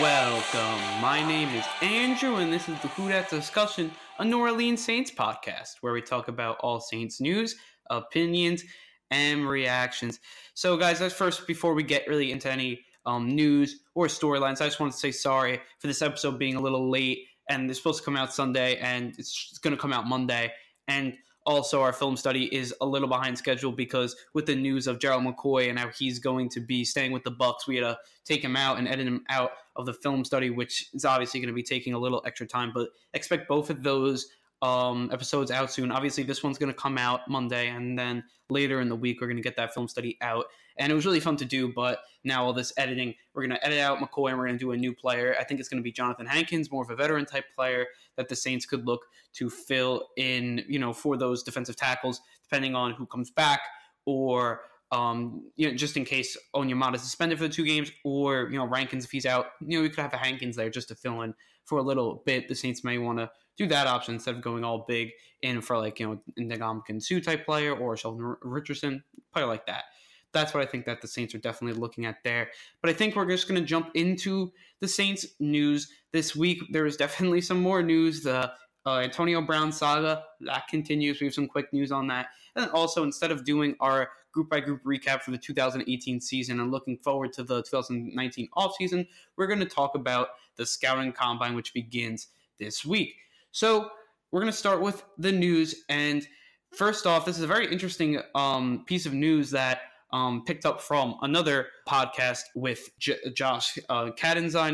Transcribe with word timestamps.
Welcome. 0.00 1.00
My 1.00 1.26
name 1.26 1.48
is 1.56 1.64
Andrew, 1.82 2.36
and 2.36 2.52
this 2.52 2.68
is 2.68 2.80
the 2.82 2.88
Who 2.88 3.08
Dat 3.08 3.28
Discussion, 3.28 3.90
a 4.20 4.24
New 4.24 4.38
Orleans 4.38 4.84
Saints 4.84 5.10
podcast 5.10 5.78
where 5.80 5.92
we 5.92 6.00
talk 6.00 6.28
about 6.28 6.56
all 6.60 6.78
Saints 6.78 7.20
news, 7.20 7.56
opinions, 7.90 8.62
and 9.10 9.48
reactions. 9.48 10.20
So, 10.54 10.76
guys, 10.76 11.00
let's 11.00 11.14
first, 11.14 11.48
before 11.48 11.74
we 11.74 11.82
get 11.82 12.06
really 12.06 12.30
into 12.30 12.48
any 12.48 12.80
um, 13.06 13.28
news 13.34 13.80
or 13.96 14.06
storylines, 14.06 14.60
I 14.60 14.66
just 14.66 14.78
want 14.78 14.92
to 14.92 14.98
say 14.98 15.10
sorry 15.10 15.60
for 15.80 15.88
this 15.88 16.00
episode 16.00 16.38
being 16.38 16.54
a 16.54 16.60
little 16.60 16.88
late. 16.88 17.18
And 17.50 17.68
it's 17.68 17.80
supposed 17.80 17.98
to 17.98 18.04
come 18.04 18.16
out 18.16 18.32
Sunday, 18.32 18.76
and 18.76 19.16
it's 19.18 19.58
going 19.58 19.74
to 19.74 19.80
come 19.80 19.92
out 19.92 20.06
Monday. 20.06 20.52
And 20.86 21.14
also 21.48 21.80
our 21.80 21.94
film 21.94 22.14
study 22.14 22.54
is 22.54 22.74
a 22.82 22.86
little 22.86 23.08
behind 23.08 23.38
schedule 23.38 23.72
because 23.72 24.14
with 24.34 24.44
the 24.44 24.54
news 24.54 24.86
of 24.86 24.98
Gerald 24.98 25.24
McCoy 25.24 25.70
and 25.70 25.78
how 25.78 25.88
he's 25.88 26.18
going 26.18 26.50
to 26.50 26.60
be 26.60 26.84
staying 26.84 27.10
with 27.10 27.24
the 27.24 27.32
Bucs, 27.32 27.66
we 27.66 27.76
had 27.76 27.84
to 27.84 27.98
take 28.26 28.44
him 28.44 28.54
out 28.54 28.78
and 28.78 28.86
edit 28.86 29.06
him 29.06 29.24
out 29.30 29.52
of 29.74 29.86
the 29.86 29.94
film 29.94 30.26
study, 30.26 30.50
which 30.50 30.90
is 30.92 31.06
obviously 31.06 31.40
going 31.40 31.48
to 31.48 31.54
be 31.54 31.62
taking 31.62 31.94
a 31.94 31.98
little 31.98 32.22
extra 32.26 32.46
time. 32.46 32.70
But 32.74 32.90
expect 33.14 33.48
both 33.48 33.70
of 33.70 33.82
those 33.82 34.26
um, 34.60 35.08
episodes 35.10 35.50
out 35.50 35.72
soon. 35.72 35.90
Obviously, 35.90 36.22
this 36.22 36.42
one's 36.42 36.58
going 36.58 36.72
to 36.72 36.78
come 36.78 36.98
out 36.98 37.20
Monday, 37.28 37.68
and 37.68 37.98
then 37.98 38.24
later 38.50 38.82
in 38.82 38.90
the 38.90 38.96
week, 38.96 39.22
we're 39.22 39.26
going 39.26 39.38
to 39.38 39.42
get 39.42 39.56
that 39.56 39.72
film 39.72 39.88
study 39.88 40.18
out. 40.20 40.44
And 40.78 40.92
it 40.92 40.94
was 40.94 41.06
really 41.06 41.20
fun 41.20 41.36
to 41.36 41.44
do, 41.44 41.72
but 41.72 42.00
now 42.24 42.44
all 42.44 42.52
this 42.52 42.72
editing, 42.76 43.14
we're 43.34 43.46
going 43.46 43.58
to 43.58 43.66
edit 43.66 43.78
out 43.78 43.98
McCoy 43.98 44.30
and 44.30 44.38
we're 44.38 44.46
going 44.46 44.58
to 44.58 44.64
do 44.64 44.72
a 44.72 44.76
new 44.76 44.94
player. 44.94 45.36
I 45.38 45.44
think 45.44 45.60
it's 45.60 45.68
going 45.68 45.80
to 45.80 45.84
be 45.84 45.92
Jonathan 45.92 46.26
Hankins, 46.26 46.70
more 46.70 46.82
of 46.82 46.90
a 46.90 46.96
veteran 46.96 47.26
type 47.26 47.44
player 47.54 47.86
that 48.16 48.28
the 48.28 48.36
Saints 48.36 48.66
could 48.66 48.86
look 48.86 49.02
to 49.34 49.50
fill 49.50 50.08
in, 50.16 50.64
you 50.68 50.78
know, 50.78 50.92
for 50.92 51.16
those 51.16 51.42
defensive 51.42 51.76
tackles, 51.76 52.20
depending 52.42 52.74
on 52.74 52.92
who 52.92 53.06
comes 53.06 53.30
back 53.30 53.60
or 54.06 54.62
um, 54.90 55.50
you 55.56 55.68
know, 55.68 55.76
just 55.76 55.96
in 55.96 56.04
case 56.04 56.36
Onyemata 56.54 56.94
is 56.94 57.02
suspended 57.02 57.38
for 57.38 57.44
the 57.46 57.52
two 57.52 57.64
games, 57.64 57.92
or 58.04 58.48
you 58.50 58.58
know, 58.58 58.66
Rankins 58.66 59.04
if 59.04 59.10
he's 59.10 59.26
out, 59.26 59.46
you 59.60 59.76
know, 59.76 59.82
we 59.82 59.90
could 59.90 60.00
have 60.00 60.14
a 60.14 60.16
Hankins 60.16 60.56
there 60.56 60.70
just 60.70 60.88
to 60.88 60.94
fill 60.94 61.20
in 61.22 61.34
for 61.66 61.78
a 61.78 61.82
little 61.82 62.22
bit. 62.24 62.48
The 62.48 62.54
Saints 62.54 62.82
may 62.82 62.96
want 62.96 63.18
to 63.18 63.30
do 63.58 63.66
that 63.66 63.86
option 63.86 64.14
instead 64.14 64.36
of 64.36 64.40
going 64.40 64.64
all 64.64 64.86
big 64.88 65.10
in 65.42 65.60
for 65.60 65.76
like 65.76 66.00
you 66.00 66.06
know 66.06 66.20
Ndamukong 66.40 67.02
Suh 67.02 67.20
type 67.20 67.44
player 67.44 67.74
or 67.74 67.96
Sheldon 67.96 68.36
Richardson, 68.40 69.04
player 69.32 69.46
like 69.46 69.66
that. 69.66 69.84
That's 70.32 70.52
what 70.52 70.62
I 70.62 70.66
think 70.66 70.84
that 70.86 71.00
the 71.00 71.08
Saints 71.08 71.34
are 71.34 71.38
definitely 71.38 71.80
looking 71.80 72.06
at 72.06 72.22
there. 72.22 72.48
But 72.82 72.90
I 72.90 72.92
think 72.92 73.16
we're 73.16 73.26
just 73.26 73.48
going 73.48 73.60
to 73.60 73.66
jump 73.66 73.90
into 73.94 74.52
the 74.80 74.88
Saints 74.88 75.26
news 75.40 75.90
this 76.12 76.36
week. 76.36 76.62
There 76.70 76.86
is 76.86 76.96
definitely 76.96 77.40
some 77.40 77.60
more 77.60 77.82
news. 77.82 78.22
The 78.22 78.52
uh, 78.86 78.98
Antonio 79.00 79.42
Brown 79.42 79.72
saga 79.72 80.24
that 80.40 80.68
continues. 80.68 81.20
We 81.20 81.26
have 81.26 81.34
some 81.34 81.46
quick 81.46 81.72
news 81.72 81.92
on 81.92 82.06
that, 82.08 82.28
and 82.56 82.70
also 82.70 83.02
instead 83.02 83.30
of 83.30 83.44
doing 83.44 83.74
our 83.80 84.10
group 84.32 84.50
by 84.50 84.60
group 84.60 84.82
recap 84.84 85.22
for 85.22 85.30
the 85.30 85.38
2018 85.38 86.20
season 86.20 86.60
and 86.60 86.70
looking 86.70 86.96
forward 86.98 87.32
to 87.32 87.42
the 87.42 87.62
2019 87.62 88.48
offseason, 88.56 89.06
we're 89.36 89.46
going 89.46 89.58
to 89.58 89.66
talk 89.66 89.94
about 89.94 90.28
the 90.56 90.66
scouting 90.66 91.12
combine, 91.12 91.54
which 91.54 91.74
begins 91.74 92.28
this 92.58 92.84
week. 92.84 93.14
So 93.52 93.90
we're 94.30 94.40
going 94.40 94.52
to 94.52 94.58
start 94.58 94.80
with 94.80 95.02
the 95.16 95.32
news. 95.32 95.84
And 95.88 96.26
first 96.72 97.06
off, 97.06 97.24
this 97.24 97.36
is 97.36 97.42
a 97.42 97.46
very 97.46 97.70
interesting 97.70 98.20
um, 98.34 98.84
piece 98.86 99.06
of 99.06 99.14
news 99.14 99.50
that 99.50 99.80
um, 100.10 100.44
picked 100.44 100.64
up 100.64 100.80
from 100.80 101.16
another 101.22 101.66
podcast 101.86 102.42
with 102.54 102.90
J- 102.98 103.18
Josh 103.34 103.78
uh, 103.88 104.10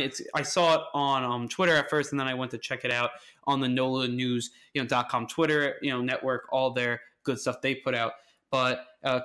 It's 0.01 0.23
I 0.35 0.43
saw 0.43 0.75
it 0.77 0.81
on 0.95 1.25
um, 1.25 1.49
Twitter 1.49 1.75
at 1.75 1.91
first, 1.91 2.13
and 2.13 2.21
then 2.21 2.29
I 2.29 2.35
went 2.35 2.51
to 2.53 2.59
check 2.59 2.85
it 2.85 2.93
out 2.93 3.11
on 3.45 3.61
the 3.61 3.69
NOLA 3.69 4.09
News, 4.09 4.51
you 4.73 4.83
know, 4.83 4.89
dot 4.89 5.09
com 5.09 5.27
Twitter, 5.27 5.77
you 5.83 5.91
know, 5.91 6.01
network, 6.01 6.45
all 6.53 6.73
their 6.73 7.01
good 7.25 7.39
stuff 7.39 7.61
they 7.63 7.75
put 7.75 7.95
out. 7.95 8.13
But 8.51 8.87
uh, 9.03 9.21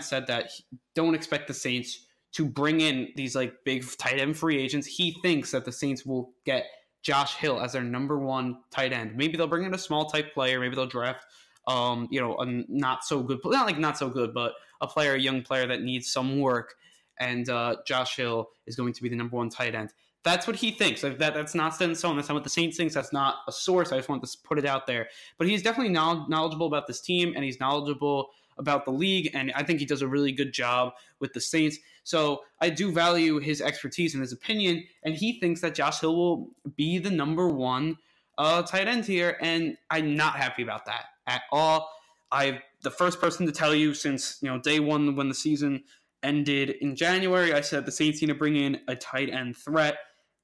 said 0.00 0.26
that 0.26 0.50
he, 0.50 0.64
don't 0.94 1.14
expect 1.14 1.48
the 1.48 1.54
Saints 1.54 2.06
to 2.32 2.44
bring 2.44 2.82
in 2.82 3.08
these 3.16 3.34
like 3.34 3.54
big 3.64 3.84
tight 3.96 4.20
end 4.20 4.36
free 4.36 4.58
agents. 4.58 4.86
He 4.86 5.16
thinks 5.22 5.52
that 5.52 5.64
the 5.64 5.72
Saints 5.72 6.04
will 6.04 6.34
get 6.44 6.66
Josh 7.02 7.36
Hill 7.36 7.60
as 7.60 7.72
their 7.72 7.82
number 7.82 8.18
one 8.18 8.58
tight 8.70 8.92
end. 8.92 9.16
Maybe 9.16 9.38
they'll 9.38 9.46
bring 9.46 9.64
in 9.64 9.72
a 9.72 9.78
small 9.78 10.10
type 10.10 10.34
player. 10.34 10.60
Maybe 10.60 10.74
they'll 10.74 10.86
draft, 10.86 11.24
um, 11.66 12.08
you 12.10 12.20
know, 12.20 12.36
a 12.36 12.44
not 12.68 13.04
so 13.04 13.22
good, 13.22 13.38
not 13.44 13.66
like 13.66 13.78
not 13.78 13.96
so 13.96 14.10
good, 14.10 14.34
but 14.34 14.52
a 14.80 14.86
player, 14.86 15.14
a 15.14 15.20
young 15.20 15.42
player 15.42 15.66
that 15.66 15.82
needs 15.82 16.10
some 16.10 16.40
work. 16.40 16.74
And 17.18 17.48
uh, 17.48 17.76
Josh 17.86 18.16
Hill 18.16 18.50
is 18.66 18.76
going 18.76 18.92
to 18.92 19.02
be 19.02 19.08
the 19.08 19.16
number 19.16 19.36
one 19.36 19.48
tight 19.48 19.74
end. 19.74 19.92
That's 20.22 20.46
what 20.46 20.56
he 20.56 20.72
thinks. 20.72 21.02
That 21.02 21.18
that's 21.18 21.54
not 21.54 21.74
set 21.74 21.88
in 21.88 21.94
stone. 21.94 22.16
That's 22.16 22.28
not 22.28 22.34
what 22.34 22.44
the 22.44 22.50
Saints 22.50 22.76
thinks. 22.76 22.94
That's 22.94 23.12
not 23.12 23.36
a 23.46 23.52
source. 23.52 23.92
I 23.92 23.96
just 23.96 24.08
want 24.08 24.24
to 24.24 24.38
put 24.44 24.58
it 24.58 24.66
out 24.66 24.86
there. 24.86 25.08
But 25.38 25.46
he's 25.46 25.62
definitely 25.62 25.92
knowledgeable 25.92 26.66
about 26.66 26.88
this 26.88 27.00
team, 27.00 27.32
and 27.36 27.44
he's 27.44 27.60
knowledgeable 27.60 28.30
about 28.58 28.84
the 28.84 28.90
league, 28.90 29.30
and 29.34 29.52
I 29.54 29.62
think 29.62 29.80
he 29.80 29.86
does 29.86 30.02
a 30.02 30.08
really 30.08 30.32
good 30.32 30.52
job 30.52 30.94
with 31.20 31.32
the 31.32 31.40
Saints. 31.40 31.78
So 32.04 32.42
I 32.60 32.70
do 32.70 32.90
value 32.90 33.38
his 33.38 33.60
expertise 33.60 34.14
and 34.14 34.20
his 34.20 34.32
opinion, 34.32 34.84
and 35.04 35.14
he 35.14 35.38
thinks 35.38 35.60
that 35.60 35.74
Josh 35.74 36.00
Hill 36.00 36.16
will 36.16 36.50
be 36.76 36.98
the 36.98 37.10
number 37.10 37.48
one 37.48 37.98
uh, 38.38 38.62
tight 38.62 38.88
end 38.88 39.04
here, 39.04 39.36
and 39.40 39.76
I'm 39.90 40.16
not 40.16 40.36
happy 40.36 40.62
about 40.62 40.86
that 40.86 41.04
at 41.26 41.42
all. 41.52 41.90
I 42.32 42.60
the 42.86 42.90
first 42.92 43.20
person 43.20 43.44
to 43.46 43.50
tell 43.50 43.74
you 43.74 43.92
since 43.94 44.38
you 44.40 44.48
know 44.48 44.60
day 44.60 44.78
one 44.78 45.16
when 45.16 45.28
the 45.28 45.34
season 45.34 45.82
ended 46.22 46.70
in 46.80 46.94
January. 46.94 47.52
I 47.52 47.60
said 47.60 47.84
the 47.84 47.90
Saints 47.90 48.20
need 48.20 48.28
to 48.28 48.34
bring 48.34 48.54
in 48.54 48.78
a 48.86 48.94
tight 48.94 49.28
end 49.28 49.56
threat, 49.56 49.96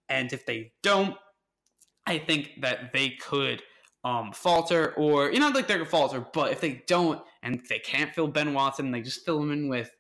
and 0.09 0.33
if 0.33 0.45
they 0.45 0.73
don't, 0.83 1.15
I 2.05 2.19
think 2.19 2.51
that 2.63 2.93
they 2.93 3.11
could 3.11 3.63
um, 4.03 4.33
falter, 4.33 4.93
or 4.97 5.31
you 5.31 5.39
know, 5.39 5.51
like 5.51 5.69
they're 5.69 5.79
gonna 5.79 5.89
falter. 5.89 6.27
But 6.33 6.51
if 6.51 6.61
they 6.61 6.83
don't, 6.89 7.23
and 7.45 7.63
they 7.69 7.79
can't 7.79 8.13
fill 8.13 8.27
Ben 8.27 8.55
Watson, 8.55 8.91
they 8.91 9.03
just 9.03 9.25
fill 9.25 9.41
him 9.41 9.53
in 9.53 9.69
with 9.69 9.93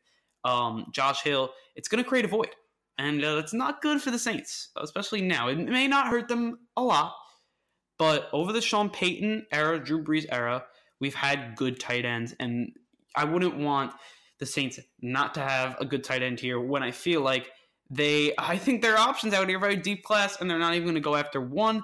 um, 0.44 0.86
Josh 0.92 1.22
Hill. 1.22 1.52
It's 1.76 1.86
gonna 1.86 2.02
create 2.02 2.24
a 2.24 2.28
void, 2.28 2.56
and 2.98 3.22
uh, 3.22 3.36
that's 3.36 3.54
not 3.54 3.82
good 3.82 4.02
for 4.02 4.10
the 4.10 4.18
Saints, 4.18 4.70
especially 4.76 5.22
now. 5.22 5.46
It 5.46 5.58
may 5.58 5.86
not 5.86 6.08
hurt 6.08 6.26
them 6.26 6.58
a 6.76 6.82
lot, 6.82 7.14
but 8.00 8.28
over 8.32 8.52
the 8.52 8.60
Sean 8.60 8.90
Payton 8.90 9.46
era, 9.52 9.78
Drew 9.78 10.02
Brees 10.02 10.26
era, 10.28 10.64
we've 11.02 11.14
had 11.14 11.56
good 11.56 11.80
tight 11.80 12.06
ends, 12.06 12.34
and 12.38 12.72
I 13.14 13.24
wouldn't 13.24 13.58
want 13.58 13.92
the 14.38 14.46
Saints 14.46 14.78
not 15.02 15.34
to 15.34 15.40
have 15.40 15.76
a 15.80 15.84
good 15.84 16.04
tight 16.04 16.22
end 16.22 16.38
here 16.40 16.58
when 16.60 16.82
I 16.82 16.92
feel 16.92 17.20
like 17.20 17.50
they, 17.90 18.32
I 18.38 18.56
think 18.56 18.80
their 18.80 18.96
options 18.96 19.34
out 19.34 19.48
here 19.48 19.58
very 19.58 19.76
deep 19.76 20.04
class, 20.04 20.40
and 20.40 20.48
they're 20.48 20.60
not 20.60 20.74
even 20.74 20.84
going 20.84 20.94
to 20.94 21.00
go 21.00 21.16
after 21.16 21.40
one 21.40 21.82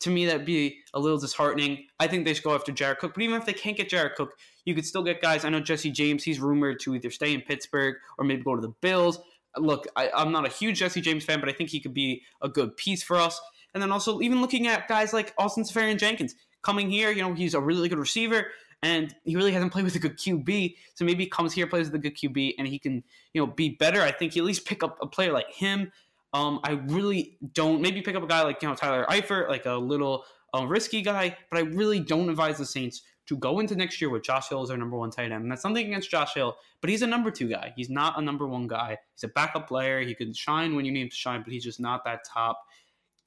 to 0.00 0.10
me 0.10 0.26
that'd 0.26 0.46
be 0.46 0.78
a 0.94 1.00
little 1.00 1.18
disheartening. 1.18 1.86
I 1.98 2.06
think 2.06 2.24
they 2.24 2.34
should 2.34 2.44
go 2.44 2.54
after 2.54 2.70
Jared 2.70 2.98
Cook, 2.98 3.14
but 3.14 3.22
even 3.22 3.36
if 3.36 3.46
they 3.46 3.54
can't 3.54 3.76
get 3.76 3.88
Jared 3.88 4.14
Cook, 4.14 4.34
you 4.64 4.74
could 4.74 4.86
still 4.86 5.02
get 5.02 5.20
guys. 5.20 5.44
I 5.44 5.48
know 5.48 5.60
Jesse 5.60 5.90
James; 5.90 6.22
he's 6.22 6.38
rumored 6.38 6.78
to 6.80 6.94
either 6.94 7.10
stay 7.10 7.32
in 7.32 7.40
Pittsburgh 7.40 7.96
or 8.18 8.24
maybe 8.24 8.42
go 8.42 8.54
to 8.54 8.62
the 8.62 8.74
Bills. 8.82 9.18
Look, 9.56 9.88
I, 9.96 10.10
I'm 10.14 10.30
not 10.30 10.46
a 10.46 10.50
huge 10.50 10.78
Jesse 10.78 11.00
James 11.00 11.24
fan, 11.24 11.40
but 11.40 11.48
I 11.48 11.52
think 11.52 11.70
he 11.70 11.80
could 11.80 11.94
be 11.94 12.22
a 12.42 12.48
good 12.48 12.76
piece 12.76 13.02
for 13.02 13.16
us. 13.16 13.40
And 13.72 13.82
then 13.82 13.90
also 13.90 14.20
even 14.20 14.40
looking 14.40 14.66
at 14.66 14.88
guys 14.88 15.12
like 15.12 15.34
Austin 15.38 15.64
Seferian-Jenkins 15.64 16.34
coming 16.62 16.90
here, 16.90 17.10
you 17.10 17.22
know, 17.22 17.34
he's 17.34 17.54
a 17.54 17.60
really 17.60 17.88
good 17.88 17.98
receiver 17.98 18.48
and 18.82 19.14
he 19.24 19.36
really 19.36 19.52
hasn't 19.52 19.72
played 19.72 19.84
with 19.84 19.94
a 19.96 19.98
good 19.98 20.16
QB. 20.16 20.76
So 20.94 21.04
maybe 21.04 21.24
he 21.24 21.30
comes 21.30 21.52
here, 21.52 21.66
plays 21.66 21.86
with 21.86 21.94
a 21.94 21.98
good 21.98 22.16
QB, 22.16 22.54
and 22.58 22.68
he 22.68 22.78
can, 22.78 23.02
you 23.32 23.40
know, 23.40 23.46
be 23.46 23.70
better. 23.70 24.02
I 24.02 24.12
think 24.12 24.34
he 24.34 24.40
at 24.40 24.46
least 24.46 24.66
pick 24.66 24.82
up 24.82 24.98
a 25.02 25.06
player 25.06 25.32
like 25.32 25.52
him. 25.52 25.90
Um, 26.32 26.60
I 26.62 26.72
really 26.72 27.38
don't. 27.54 27.80
Maybe 27.80 28.02
pick 28.02 28.14
up 28.14 28.22
a 28.22 28.26
guy 28.26 28.42
like 28.42 28.62
you 28.62 28.68
know 28.68 28.74
Tyler 28.74 29.06
Eifert, 29.08 29.48
like 29.48 29.66
a 29.66 29.74
little 29.74 30.24
a 30.54 30.66
risky 30.66 31.02
guy, 31.02 31.36
but 31.50 31.58
I 31.58 31.62
really 31.62 32.00
don't 32.00 32.28
advise 32.28 32.58
the 32.58 32.66
Saints 32.66 33.02
to 33.26 33.36
go 33.36 33.60
into 33.60 33.76
next 33.76 34.00
year 34.00 34.08
with 34.08 34.22
Josh 34.22 34.48
Hill 34.48 34.62
as 34.62 34.68
their 34.68 34.78
number 34.78 34.96
one 34.96 35.10
tight 35.10 35.32
end. 35.32 35.42
And 35.42 35.50
that's 35.50 35.60
something 35.60 35.86
against 35.86 36.10
Josh 36.10 36.34
Hill, 36.34 36.56
but 36.80 36.88
he's 36.88 37.02
a 37.02 37.06
number 37.06 37.30
two 37.30 37.48
guy. 37.48 37.72
He's 37.76 37.90
not 37.90 38.18
a 38.18 38.22
number 38.22 38.46
one 38.46 38.66
guy. 38.66 38.98
He's 39.14 39.24
a 39.24 39.28
backup 39.28 39.68
player. 39.68 40.00
He 40.00 40.14
can 40.14 40.32
shine 40.32 40.74
when 40.74 40.84
you 40.84 40.92
need 40.92 41.02
him 41.02 41.10
to 41.10 41.16
shine, 41.16 41.42
but 41.42 41.52
he's 41.52 41.64
just 41.64 41.80
not 41.80 42.04
that 42.04 42.20
top 42.24 42.62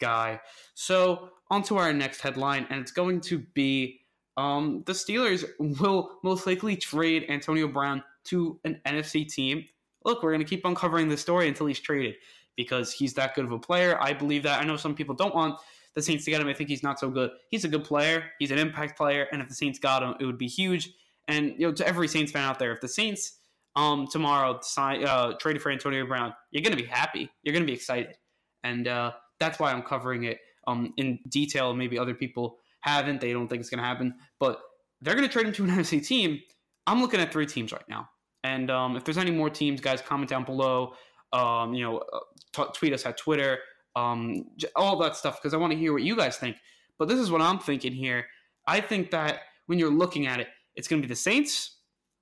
guy. 0.02 0.42
So 0.74 1.30
on 1.50 1.64
to 1.64 1.78
our 1.78 1.94
next 1.94 2.20
headline, 2.20 2.68
and 2.70 2.82
it's 2.82 2.92
going 2.92 3.22
to 3.22 3.40
be 3.54 4.02
um, 4.38 4.84
the 4.86 4.94
Steelers 4.94 5.46
will 5.60 6.20
most 6.24 6.48
likely 6.48 6.76
trade 6.76 7.26
Antonio 7.30 7.68
Brown 7.68 8.04
to 8.26 8.60
an 8.64 8.82
NFC 8.86 9.28
team. 9.28 9.66
Look, 10.04 10.24
we're 10.24 10.32
going 10.32 10.44
to 10.44 10.50
keep 10.50 10.66
uncovering 10.66 11.10
this 11.10 11.22
story 11.22 11.48
until 11.48 11.68
he's 11.68 11.80
traded 11.80 12.16
because 12.56 12.92
he's 12.92 13.14
that 13.16 13.36
good 13.36 13.46
of 13.46 13.52
a 13.52 13.60
player. 13.60 14.02
I 14.02 14.14
believe 14.14 14.44
that. 14.44 14.62
I 14.62 14.66
know 14.66 14.78
some 14.78 14.96
people 14.96 15.16
don't 15.16 15.36
want 15.36 15.60
the 15.94 16.02
Saints 16.02 16.26
to 16.26 16.32
get 16.32 16.42
him. 16.42 16.48
I 16.48 16.54
think 16.54 16.70
he's 16.70 16.84
not 16.84 17.00
so 17.00 17.10
good. 17.10 17.32
He's 17.50 17.66
a 17.66 17.68
good 17.68 17.84
player. 17.84 18.26
He's 18.40 18.52
an 18.52 18.58
impact 18.58 18.98
player, 18.98 19.28
and 19.32 19.42
if 19.42 19.48
the 19.48 19.56
Saints 19.56 19.80
got 19.80 20.04
him, 20.04 20.16
it 20.20 20.26
would 20.26 20.38
be 20.38 20.48
huge. 20.48 20.92
And 21.28 21.54
you 21.58 21.68
know, 21.68 21.72
to 21.74 21.88
every 21.88 22.08
Saints 22.08 22.32
fan 22.32 22.44
out 22.44 22.60
there, 22.60 22.72
if 22.72 22.82
the 22.82 22.88
Saints 22.88 23.38
um 23.76 24.08
tomorrow 24.12 24.60
sign 24.62 25.06
uh, 25.06 25.34
traded 25.34 25.62
for 25.62 25.72
Antonio 25.72 26.06
Brown, 26.06 26.34
you're 26.52 26.64
gonna 26.64 26.76
be 26.76 26.86
happy. 26.86 27.30
You're 27.44 27.54
gonna 27.54 27.66
be 27.66 27.74
excited, 27.74 28.18
and 28.64 28.88
uh, 28.88 29.12
that's 29.42 29.60
why 29.60 29.74
I'm 29.74 29.82
covering 29.84 30.24
it 30.24 30.40
um 30.68 30.94
in 30.96 31.20
detail. 31.28 31.74
Maybe 31.74 32.00
other 32.00 32.14
people 32.14 32.58
haven't. 32.80 33.20
They 33.20 33.34
don't 33.34 33.50
think 33.50 33.60
it's 33.60 33.70
gonna 33.70 33.84
happen, 33.84 34.16
but 34.40 34.62
they're 35.02 35.16
gonna 35.16 35.28
trade 35.28 35.48
him 35.48 35.54
to 35.54 35.64
an 35.66 35.70
NFC 35.78 36.06
team. 36.06 36.40
I'm 36.88 37.02
looking 37.02 37.20
at 37.20 37.34
three 37.34 37.46
teams 37.46 37.74
right 37.74 37.88
now, 37.90 38.10
and 38.46 38.72
um, 38.72 38.96
if 38.96 39.04
there's 39.04 39.18
any 39.18 39.32
more 39.32 39.50
teams, 39.50 39.82
guys, 39.82 40.02
comment 40.02 40.30
down 40.30 40.46
below. 40.46 40.94
Um, 41.34 41.74
you 41.74 41.86
know, 41.86 42.00
uh, 42.00 42.20
t- 42.52 42.72
tweet 42.74 42.92
us 42.92 43.06
at 43.06 43.18
Twitter 43.18 43.60
um, 43.96 44.46
all 44.76 44.98
that 45.00 45.16
stuff 45.16 45.42
because 45.42 45.54
I 45.54 45.58
want 45.58 45.74
to 45.74 45.80
hear 45.80 45.94
what 45.94 46.04
you 46.04 46.16
guys 46.16 46.38
think. 46.38 46.58
But 46.98 47.08
this 47.08 47.20
is 47.20 47.32
what 47.32 47.42
I'm 47.42 47.60
thinking 47.60 47.94
here. 47.94 48.28
I 48.68 48.80
think 48.80 49.12
that 49.12 49.42
when 49.66 49.80
you're 49.80 49.92
looking 49.92 50.28
at 50.28 50.40
it, 50.40 50.48
it's 50.76 50.88
going 50.88 51.02
to 51.02 51.08
be 51.08 51.12
the 51.12 51.18
Saints, 51.18 51.78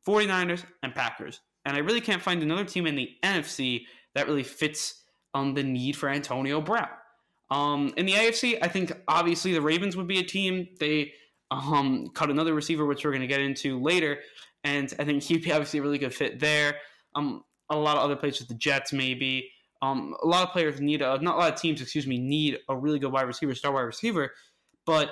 49ers, 0.07 0.63
and 0.83 0.95
Packers. 0.95 1.42
And 1.66 1.75
I 1.75 1.81
really 1.81 2.01
can't 2.01 2.21
find 2.21 2.42
another 2.42 2.63
team 2.63 2.88
in 2.88 2.95
the 2.95 3.10
NFC 3.24 3.86
that 4.16 4.27
really 4.27 4.44
fits 4.44 5.04
on 5.33 5.54
the 5.54 5.63
need 5.63 5.95
for 5.95 6.10
Antonio 6.10 6.62
Brown. 6.62 6.88
Um, 7.51 7.94
in 7.98 8.06
the 8.06 8.13
AFC, 8.13 8.57
I 8.62 8.68
think 8.68 8.92
obviously 9.07 9.54
the 9.54 9.62
Ravens 9.62 9.98
would 9.98 10.07
be 10.07 10.19
a 10.19 10.24
team. 10.24 10.68
They 10.80 11.13
um, 11.51 12.10
cut 12.13 12.30
another 12.30 12.54
receiver, 12.54 12.86
which 12.86 13.04
we're 13.04 13.12
going 13.12 13.22
to 13.22 13.28
get 13.28 13.42
into 13.42 13.81
later, 13.81 14.19
and 14.63 14.94
I 15.00 15.06
think 15.06 15.24
he'd 15.24 15.44
be 15.44 15.51
obviously 15.51 15.80
a 15.80 15.81
really 15.81 15.98
good 15.98 16.13
fit 16.13 16.40
there. 16.40 16.75
Um, 17.16 17.44
a 17.69 17.78
lot 17.78 17.98
of 17.98 18.04
other 18.04 18.16
with 18.22 18.48
the 18.48 18.54
Jets, 18.56 18.94
maybe. 18.94 19.51
Um, 19.81 20.16
a 20.22 20.28
lot 20.28 20.46
of 20.46 20.51
players 20.51 20.81
need 20.81 21.01
a 21.01 21.19
not 21.22 21.36
a 21.36 21.38
lot 21.38 21.54
of 21.54 21.60
teams, 21.60 21.81
excuse 21.81 22.06
me, 22.06 22.18
need 22.18 22.60
a 22.68 22.75
really 22.75 23.00
good 23.00 23.12
wide 23.12 23.24
receiver, 23.24 23.56
star 23.56 23.72
wide 23.72 23.81
receiver. 23.81 24.31
But 24.86 25.12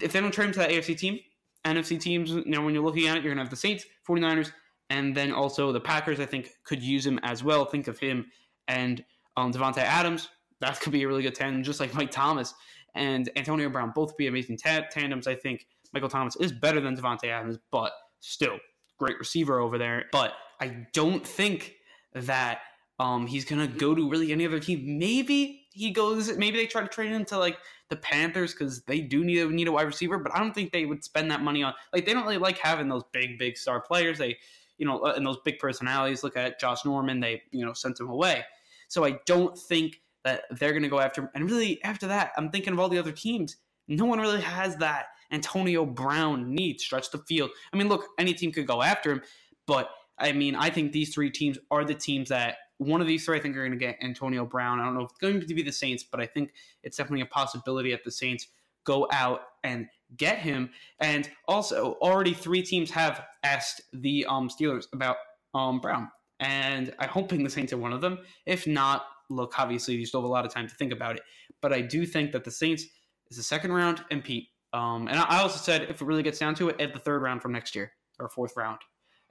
if 0.00 0.12
they 0.12 0.20
don't 0.20 0.32
trade 0.32 0.46
him 0.46 0.52
to 0.52 0.58
that 0.60 0.70
AFC 0.70 0.96
team, 0.96 1.18
NFC 1.66 2.00
teams, 2.00 2.30
you 2.30 2.44
know, 2.46 2.62
when 2.62 2.74
you're 2.74 2.84
looking 2.84 3.08
at 3.08 3.16
it, 3.16 3.22
you're 3.22 3.32
gonna 3.32 3.42
have 3.42 3.50
the 3.50 3.56
Saints, 3.56 3.84
49ers, 4.08 4.52
and 4.88 5.14
then 5.14 5.32
also 5.32 5.72
the 5.72 5.80
Packers. 5.80 6.18
I 6.18 6.26
think 6.26 6.50
could 6.64 6.82
use 6.82 7.06
him 7.06 7.20
as 7.22 7.44
well. 7.44 7.64
Think 7.66 7.88
of 7.88 7.98
him 7.98 8.26
and 8.68 9.04
um, 9.36 9.52
Davante 9.52 9.78
Adams. 9.78 10.28
That 10.60 10.80
could 10.80 10.92
be 10.92 11.02
a 11.02 11.08
really 11.08 11.22
good 11.22 11.34
tandem, 11.34 11.62
just 11.62 11.80
like 11.80 11.94
Mike 11.94 12.10
Thomas 12.10 12.54
and 12.94 13.30
Antonio 13.36 13.68
Brown. 13.68 13.92
Both 13.94 14.16
be 14.16 14.26
amazing 14.26 14.58
ta- 14.58 14.86
tandems. 14.90 15.26
I 15.26 15.34
think 15.34 15.66
Michael 15.92 16.08
Thomas 16.08 16.36
is 16.36 16.52
better 16.52 16.80
than 16.80 16.96
Davante 16.96 17.28
Adams, 17.28 17.58
but 17.70 17.92
still 18.20 18.58
great 18.98 19.18
receiver 19.18 19.58
over 19.58 19.78
there. 19.78 20.06
But 20.12 20.34
I 20.60 20.86
don't 20.92 21.26
think 21.26 21.74
that 22.14 22.60
um, 22.98 23.26
he's 23.26 23.44
gonna 23.44 23.66
go 23.66 23.94
to 23.94 24.08
really 24.08 24.32
any 24.32 24.46
other 24.46 24.60
team. 24.60 24.98
Maybe 24.98 25.66
he 25.72 25.90
goes. 25.90 26.36
Maybe 26.36 26.58
they 26.58 26.66
try 26.66 26.82
to 26.82 26.88
trade 26.88 27.10
him 27.10 27.24
to 27.26 27.38
like 27.38 27.56
the 27.88 27.96
Panthers 27.96 28.52
because 28.52 28.82
they 28.82 29.00
do 29.00 29.24
need 29.24 29.38
a 29.38 29.48
need 29.48 29.68
a 29.68 29.72
wide 29.72 29.86
receiver. 29.86 30.18
But 30.18 30.34
I 30.34 30.38
don't 30.38 30.54
think 30.54 30.72
they 30.72 30.84
would 30.84 31.02
spend 31.02 31.30
that 31.30 31.42
money 31.42 31.62
on. 31.62 31.72
Like 31.92 32.04
they 32.04 32.12
don't 32.12 32.24
really 32.24 32.38
like 32.38 32.58
having 32.58 32.88
those 32.88 33.04
big 33.12 33.38
big 33.38 33.56
star 33.56 33.80
players. 33.80 34.18
They 34.18 34.36
you 34.76 34.86
know 34.86 35.00
uh, 35.00 35.14
and 35.16 35.24
those 35.24 35.38
big 35.44 35.58
personalities. 35.58 36.22
Look 36.22 36.36
at 36.36 36.60
Josh 36.60 36.84
Norman. 36.84 37.20
They 37.20 37.42
you 37.52 37.64
know 37.64 37.72
sent 37.72 37.98
him 37.98 38.10
away. 38.10 38.44
So 38.88 39.04
I 39.04 39.18
don't 39.24 39.56
think 39.56 40.02
that 40.24 40.42
they're 40.50 40.72
gonna 40.72 40.88
go 40.88 41.00
after. 41.00 41.30
And 41.34 41.50
really 41.50 41.82
after 41.84 42.06
that, 42.08 42.32
I'm 42.36 42.50
thinking 42.50 42.72
of 42.72 42.80
all 42.80 42.88
the 42.88 42.98
other 42.98 43.12
teams. 43.12 43.56
No 43.88 44.04
one 44.04 44.20
really 44.20 44.40
has 44.40 44.76
that 44.76 45.06
Antonio 45.32 45.84
Brown 45.84 46.54
need 46.54 46.80
stretch 46.80 47.10
the 47.10 47.18
field. 47.18 47.50
I 47.72 47.76
mean, 47.76 47.88
look, 47.88 48.06
any 48.18 48.34
team 48.34 48.52
could 48.52 48.66
go 48.66 48.82
after 48.82 49.12
him, 49.12 49.22
but 49.66 49.90
I 50.18 50.32
mean, 50.32 50.54
I 50.54 50.70
think 50.70 50.92
these 50.92 51.14
three 51.14 51.30
teams 51.30 51.58
are 51.70 51.84
the 51.84 51.94
teams 51.94 52.28
that 52.28 52.56
one 52.78 53.00
of 53.00 53.06
these 53.06 53.24
three 53.24 53.36
I 53.36 53.40
think 53.40 53.56
are 53.56 53.60
going 53.60 53.72
to 53.72 53.78
get 53.78 53.98
Antonio 54.02 54.44
Brown. 54.44 54.80
I 54.80 54.84
don't 54.84 54.94
know 54.94 55.02
if 55.02 55.10
it's 55.10 55.18
going 55.18 55.40
to 55.40 55.54
be 55.54 55.62
the 55.62 55.72
Saints, 55.72 56.02
but 56.02 56.20
I 56.20 56.26
think 56.26 56.52
it's 56.82 56.96
definitely 56.96 57.22
a 57.22 57.26
possibility 57.26 57.90
that 57.90 58.04
the 58.04 58.10
Saints 58.10 58.48
go 58.84 59.06
out 59.12 59.42
and 59.64 59.86
get 60.16 60.38
him. 60.38 60.70
And 60.98 61.30
also, 61.46 61.98
already 62.00 62.32
three 62.32 62.62
teams 62.62 62.90
have 62.90 63.22
asked 63.42 63.82
the 63.92 64.24
um, 64.26 64.48
Steelers 64.48 64.86
about 64.92 65.16
um, 65.54 65.80
Brown, 65.80 66.10
and 66.40 66.94
I'm 66.98 67.10
hoping 67.10 67.44
the 67.44 67.50
Saints 67.50 67.72
are 67.72 67.78
one 67.78 67.92
of 67.92 68.00
them. 68.00 68.18
If 68.46 68.66
not, 68.66 69.04
look, 69.30 69.58
obviously 69.58 69.94
you 69.94 70.04
still 70.04 70.20
have 70.20 70.28
a 70.28 70.32
lot 70.32 70.44
of 70.44 70.52
time 70.52 70.68
to 70.68 70.74
think 70.74 70.92
about 70.92 71.16
it. 71.16 71.22
But 71.62 71.72
I 71.72 71.80
do 71.80 72.04
think 72.04 72.32
that 72.32 72.44
the 72.44 72.50
Saints 72.50 72.84
is 73.30 73.36
the 73.36 73.42
second 73.42 73.72
round 73.72 74.04
and 74.10 74.22
Pete. 74.22 74.48
Um, 74.72 75.08
and 75.08 75.18
I 75.18 75.40
also 75.40 75.58
said 75.58 75.82
if 75.82 76.02
it 76.02 76.04
really 76.04 76.22
gets 76.22 76.38
down 76.38 76.54
to 76.56 76.68
it, 76.68 76.80
at 76.80 76.92
the 76.92 76.98
third 76.98 77.22
round 77.22 77.42
from 77.42 77.52
next 77.52 77.74
year 77.74 77.92
or 78.18 78.28
fourth 78.28 78.52
round, 78.56 78.78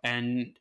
and 0.03 0.57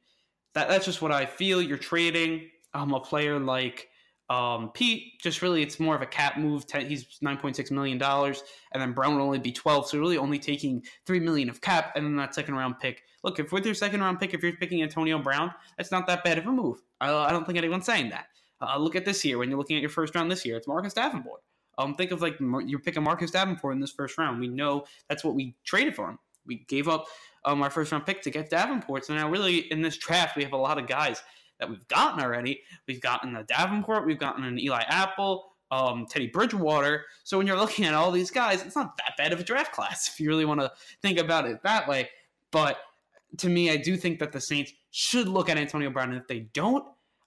that 0.55 0.69
that's 0.69 0.85
just 0.85 1.03
what 1.03 1.11
I 1.11 1.27
feel. 1.27 1.61
You're 1.61 1.79
trading 1.79 2.49
um, 2.75 2.95
a 2.95 3.01
player 3.01 3.41
like 3.41 3.89
um, 4.31 4.71
Pete, 4.75 5.21
just 5.23 5.41
really, 5.41 5.63
it's 5.63 5.81
more 5.81 5.97
of 5.97 6.03
a 6.03 6.07
cap 6.07 6.37
move. 6.37 6.65
he's 6.71 7.19
nine 7.23 7.39
point 7.39 7.57
six 7.57 7.71
million 7.71 7.97
dollars, 7.97 8.43
and 8.73 8.83
then 8.83 8.93
Brown 8.93 9.17
will 9.17 9.25
only 9.25 9.39
be 9.39 9.53
twelve, 9.53 9.89
so 9.89 9.99
really 9.99 10.19
only 10.19 10.39
taking 10.39 10.83
three 11.07 11.19
million 11.19 11.49
of 11.49 11.61
cap, 11.61 11.93
and 11.97 12.05
then 12.05 12.17
that 12.17 12.35
second 12.35 12.55
round 12.55 12.79
pick. 12.79 13.03
Look, 13.25 13.41
if 13.41 13.53
with 13.53 13.65
your 13.65 13.75
second 13.75 14.01
round 14.01 14.21
pick, 14.21 14.35
if 14.35 14.43
you're 14.43 14.53
picking 14.53 14.83
Antonio 14.83 15.19
Brown, 15.19 15.53
that's 15.77 15.91
not 15.91 16.07
that 16.07 16.25
bad 16.25 16.39
of 16.39 16.47
a 16.47 16.53
move. 16.53 16.79
I, 17.01 17.13
I 17.13 17.31
don't 17.33 17.47
think 17.47 17.59
anyone's 17.59 17.87
saying 17.87 18.11
that. 18.11 18.27
Uh, 18.61 18.77
look 18.79 18.97
at 18.97 19.05
this 19.05 19.25
year 19.25 19.39
when 19.39 19.49
you're 19.49 19.59
looking 19.59 19.77
at 19.77 19.83
your 19.83 19.91
first 19.91 20.15
round 20.15 20.31
this 20.31 20.45
year. 20.45 20.57
It's 20.57 20.67
Marcus 20.67 20.95
Davenport. 20.95 21.43
Um, 21.79 21.95
think 21.95 22.11
of 22.11 22.21
like 22.21 22.37
you're 22.41 22.81
picking 22.81 23.05
Marcus 23.05 23.31
Davenport 23.31 23.75
in 23.75 23.81
this 23.81 23.93
first 23.93 24.19
round. 24.19 24.41
We 24.41 24.49
know 24.49 24.85
that's 25.09 25.23
what 25.23 25.35
we 25.35 25.55
traded 25.65 25.95
for 25.95 26.11
him. 26.11 26.19
We 26.45 26.65
gave 26.69 26.89
up 26.89 27.07
um, 27.45 27.63
our 27.63 27.71
first 27.71 27.93
round 27.93 28.05
pick 28.05 28.21
to 28.23 28.31
get 28.31 28.51
Davenport. 28.51 29.05
So 29.05 29.15
now, 29.15 29.31
really, 29.31 29.71
in 29.71 29.81
this 29.81 29.97
draft, 29.97 30.37
we 30.37 30.43
have 30.43 30.53
a 30.53 30.57
lot 30.57 30.79
of 30.79 30.89
guys 30.89 31.23
that 31.61 31.69
we've 31.69 31.87
gotten 31.89 32.21
already. 32.21 32.63
We've 32.87 33.01
gotten 33.01 33.37
a 33.37 33.45
Davenport, 33.45 34.07
we've 34.07 34.19
gotten 34.19 34.45
an 34.45 34.59
Eli 34.59 34.83
Apple, 34.89 35.53
um, 35.71 36.07
Teddy 36.09 36.29
Bridgewater. 36.29 37.05
So 37.25 37.39
when 37.39 37.47
you're 37.47 37.57
looking 37.57 37.85
at 37.85 37.95
all 37.95 38.11
these 38.11 38.31
guys, 38.31 38.63
it's 38.65 38.77
not 38.77 38.97
that 38.97 39.17
bad 39.17 39.33
of 39.33 39.41
a 39.41 39.45
draft 39.45 39.73
class 39.73 40.09
if 40.13 40.19
you 40.19 40.29
really 40.29 40.45
want 40.45 40.61
to 40.61 40.73
think 41.03 41.19
about 41.19 41.47
it 41.47 41.63
that 41.63 41.89
way. 41.89 42.09
But 42.51 42.79
to 43.39 43.49
me, 43.49 43.71
I 43.71 43.77
do 43.77 43.97
think 43.97 44.19
that 44.21 44.33
the 44.33 44.41
Saints 44.41 44.73
should 44.91 45.29
look 45.29 45.49
at 45.49 45.59
Antonio 45.59 45.91
Brown. 45.91 46.11
And 46.11 46.21
if 46.21 46.27
they 46.27 46.41
don't, 46.55 46.85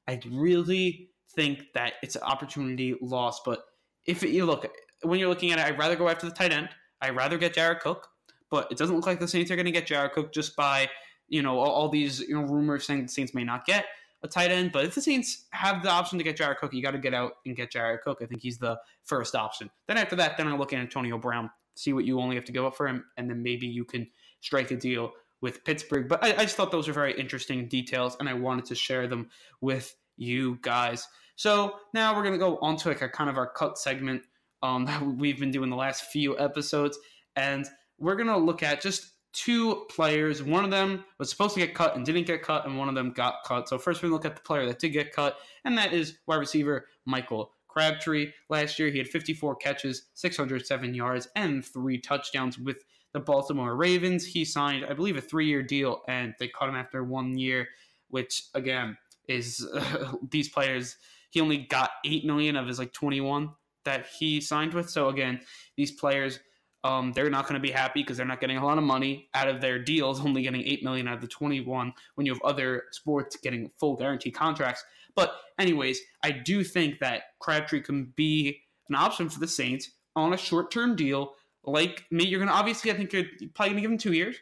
I 0.07 0.19
really 0.29 1.10
think 1.35 1.73
that 1.73 1.93
it's 2.01 2.15
an 2.15 2.23
opportunity 2.23 2.95
lost. 3.01 3.43
But 3.45 3.63
if 4.05 4.23
you 4.23 4.45
look, 4.45 4.71
when 5.03 5.19
you're 5.19 5.29
looking 5.29 5.51
at 5.51 5.59
it, 5.59 5.65
I'd 5.65 5.77
rather 5.77 5.95
go 5.95 6.09
after 6.09 6.27
the 6.27 6.33
tight 6.33 6.51
end. 6.51 6.69
I'd 7.01 7.15
rather 7.15 7.37
get 7.37 7.53
Jared 7.53 7.79
Cook. 7.79 8.07
But 8.49 8.71
it 8.71 8.77
doesn't 8.77 8.95
look 8.95 9.05
like 9.05 9.19
the 9.19 9.27
Saints 9.27 9.49
are 9.49 9.55
going 9.55 9.65
to 9.65 9.71
get 9.71 9.87
Jared 9.87 10.11
Cook 10.11 10.33
just 10.33 10.55
by, 10.55 10.89
you 11.29 11.41
know, 11.41 11.57
all, 11.57 11.71
all 11.71 11.89
these 11.89 12.19
you 12.19 12.35
know 12.35 12.45
rumors 12.45 12.85
saying 12.85 13.03
the 13.03 13.07
Saints 13.07 13.33
may 13.33 13.43
not 13.43 13.65
get 13.65 13.85
a 14.23 14.27
tight 14.27 14.51
end. 14.51 14.71
But 14.71 14.85
if 14.85 14.95
the 14.95 15.01
Saints 15.01 15.45
have 15.51 15.81
the 15.83 15.89
option 15.89 16.17
to 16.17 16.23
get 16.23 16.35
Jared 16.35 16.57
Cook, 16.57 16.73
you 16.73 16.81
got 16.81 16.91
to 16.91 16.99
get 16.99 17.13
out 17.13 17.33
and 17.45 17.55
get 17.55 17.71
Jared 17.71 18.01
Cook. 18.01 18.19
I 18.21 18.25
think 18.25 18.41
he's 18.41 18.57
the 18.57 18.77
first 19.03 19.35
option. 19.35 19.69
Then 19.87 19.97
after 19.97 20.15
that, 20.17 20.37
then 20.37 20.47
I 20.47 20.55
look 20.55 20.73
at 20.73 20.79
Antonio 20.79 21.17
Brown, 21.17 21.49
see 21.75 21.93
what 21.93 22.05
you 22.05 22.19
only 22.19 22.35
have 22.35 22.45
to 22.45 22.51
give 22.51 22.65
up 22.65 22.75
for 22.75 22.87
him, 22.87 23.05
and 23.17 23.29
then 23.29 23.41
maybe 23.41 23.67
you 23.67 23.85
can 23.85 24.07
strike 24.41 24.71
a 24.71 24.75
deal 24.75 25.13
with 25.39 25.63
Pittsburgh. 25.63 26.07
But 26.07 26.23
I, 26.23 26.33
I 26.35 26.43
just 26.43 26.55
thought 26.55 26.71
those 26.71 26.87
were 26.87 26.93
very 26.93 27.17
interesting 27.19 27.67
details, 27.67 28.17
and 28.19 28.29
I 28.29 28.33
wanted 28.33 28.65
to 28.65 28.75
share 28.75 29.07
them 29.07 29.29
with 29.61 29.95
you 30.17 30.59
guys. 30.61 31.07
So 31.35 31.75
now 31.93 32.15
we're 32.15 32.23
gonna 32.23 32.37
go 32.37 32.57
on 32.59 32.77
to 32.77 32.89
like 32.89 33.01
a 33.01 33.09
kind 33.09 33.29
of 33.29 33.37
our 33.37 33.47
cut 33.47 33.77
segment 33.77 34.23
um, 34.63 34.85
that 34.85 35.01
we've 35.01 35.39
been 35.39 35.51
doing 35.51 35.69
the 35.69 35.75
last 35.75 36.05
few 36.05 36.37
episodes, 36.37 36.97
and 37.35 37.67
we're 37.97 38.15
gonna 38.15 38.37
look 38.37 38.63
at 38.63 38.81
just 38.81 39.11
two 39.33 39.85
players. 39.89 40.43
One 40.43 40.63
of 40.63 40.71
them 40.71 41.05
was 41.17 41.29
supposed 41.29 41.53
to 41.53 41.59
get 41.59 41.73
cut 41.73 41.95
and 41.95 42.05
didn't 42.05 42.25
get 42.25 42.41
cut, 42.41 42.65
and 42.65 42.77
one 42.77 42.89
of 42.89 42.95
them 42.95 43.11
got 43.11 43.35
cut. 43.45 43.69
So 43.69 43.77
first 43.77 44.01
we 44.03 44.09
look 44.09 44.25
at 44.25 44.35
the 44.35 44.41
player 44.41 44.65
that 44.65 44.79
did 44.79 44.89
get 44.89 45.13
cut, 45.13 45.37
and 45.65 45.77
that 45.77 45.93
is 45.93 46.17
wide 46.27 46.37
receiver 46.37 46.87
Michael 47.05 47.53
Crabtree. 47.67 48.31
Last 48.49 48.77
year 48.77 48.89
he 48.89 48.97
had 48.97 49.07
54 49.07 49.55
catches, 49.55 50.09
607 50.13 50.93
yards, 50.93 51.29
and 51.35 51.63
three 51.63 51.97
touchdowns 51.97 52.59
with 52.59 52.83
the 53.13 53.19
Baltimore 53.19 53.75
Ravens. 53.75 54.25
He 54.25 54.45
signed, 54.45 54.85
I 54.85 54.93
believe, 54.93 55.17
a 55.17 55.21
three-year 55.21 55.63
deal, 55.63 56.01
and 56.07 56.33
they 56.39 56.47
cut 56.47 56.69
him 56.69 56.75
after 56.75 57.03
one 57.03 57.37
year, 57.37 57.67
which 58.09 58.43
again 58.53 58.97
is 59.27 59.65
uh, 59.73 60.13
these 60.29 60.49
players. 60.49 60.97
He 61.31 61.41
only 61.41 61.57
got 61.57 61.89
eight 62.05 62.25
million 62.25 62.55
of 62.55 62.67
his 62.67 62.79
like 62.79 62.93
21 62.93 63.49
that 63.85 64.05
he 64.17 64.39
signed 64.39 64.73
with. 64.73 64.89
So 64.89 65.09
again, 65.09 65.41
these 65.75 65.91
players 65.91 66.39
um, 66.83 67.11
they're 67.13 67.29
not 67.29 67.43
going 67.43 67.55
to 67.55 67.59
be 67.59 67.71
happy 67.71 68.01
because 68.01 68.17
they're 68.17 68.25
not 68.25 68.41
getting 68.41 68.57
a 68.57 68.65
lot 68.65 68.77
of 68.77 68.83
money 68.83 69.29
out 69.35 69.47
of 69.47 69.61
their 69.61 69.77
deals, 69.77 70.19
only 70.19 70.41
getting 70.41 70.63
eight 70.65 70.83
million 70.83 71.07
out 71.07 71.15
of 71.15 71.21
the 71.21 71.27
twenty-one. 71.27 71.93
When 72.15 72.25
you 72.25 72.33
have 72.33 72.41
other 72.41 72.83
sports 72.91 73.37
getting 73.37 73.69
full 73.79 73.95
guarantee 73.95 74.31
contracts, 74.31 74.83
but 75.15 75.35
anyways, 75.59 75.99
I 76.23 76.31
do 76.31 76.63
think 76.63 76.99
that 76.99 77.23
Crabtree 77.39 77.81
can 77.81 78.13
be 78.15 78.61
an 78.89 78.95
option 78.95 79.29
for 79.29 79.39
the 79.39 79.47
Saints 79.47 79.91
on 80.15 80.33
a 80.33 80.37
short-term 80.37 80.95
deal. 80.95 81.33
Like 81.63 82.05
me, 82.11 82.25
you're 82.25 82.39
going 82.39 82.49
to 82.49 82.55
obviously, 82.55 82.91
I 82.91 82.95
think 82.95 83.13
you're 83.13 83.25
probably 83.53 83.73
going 83.73 83.75
to 83.75 83.81
give 83.81 83.91
him 83.91 83.97
two 83.97 84.13
years. 84.13 84.35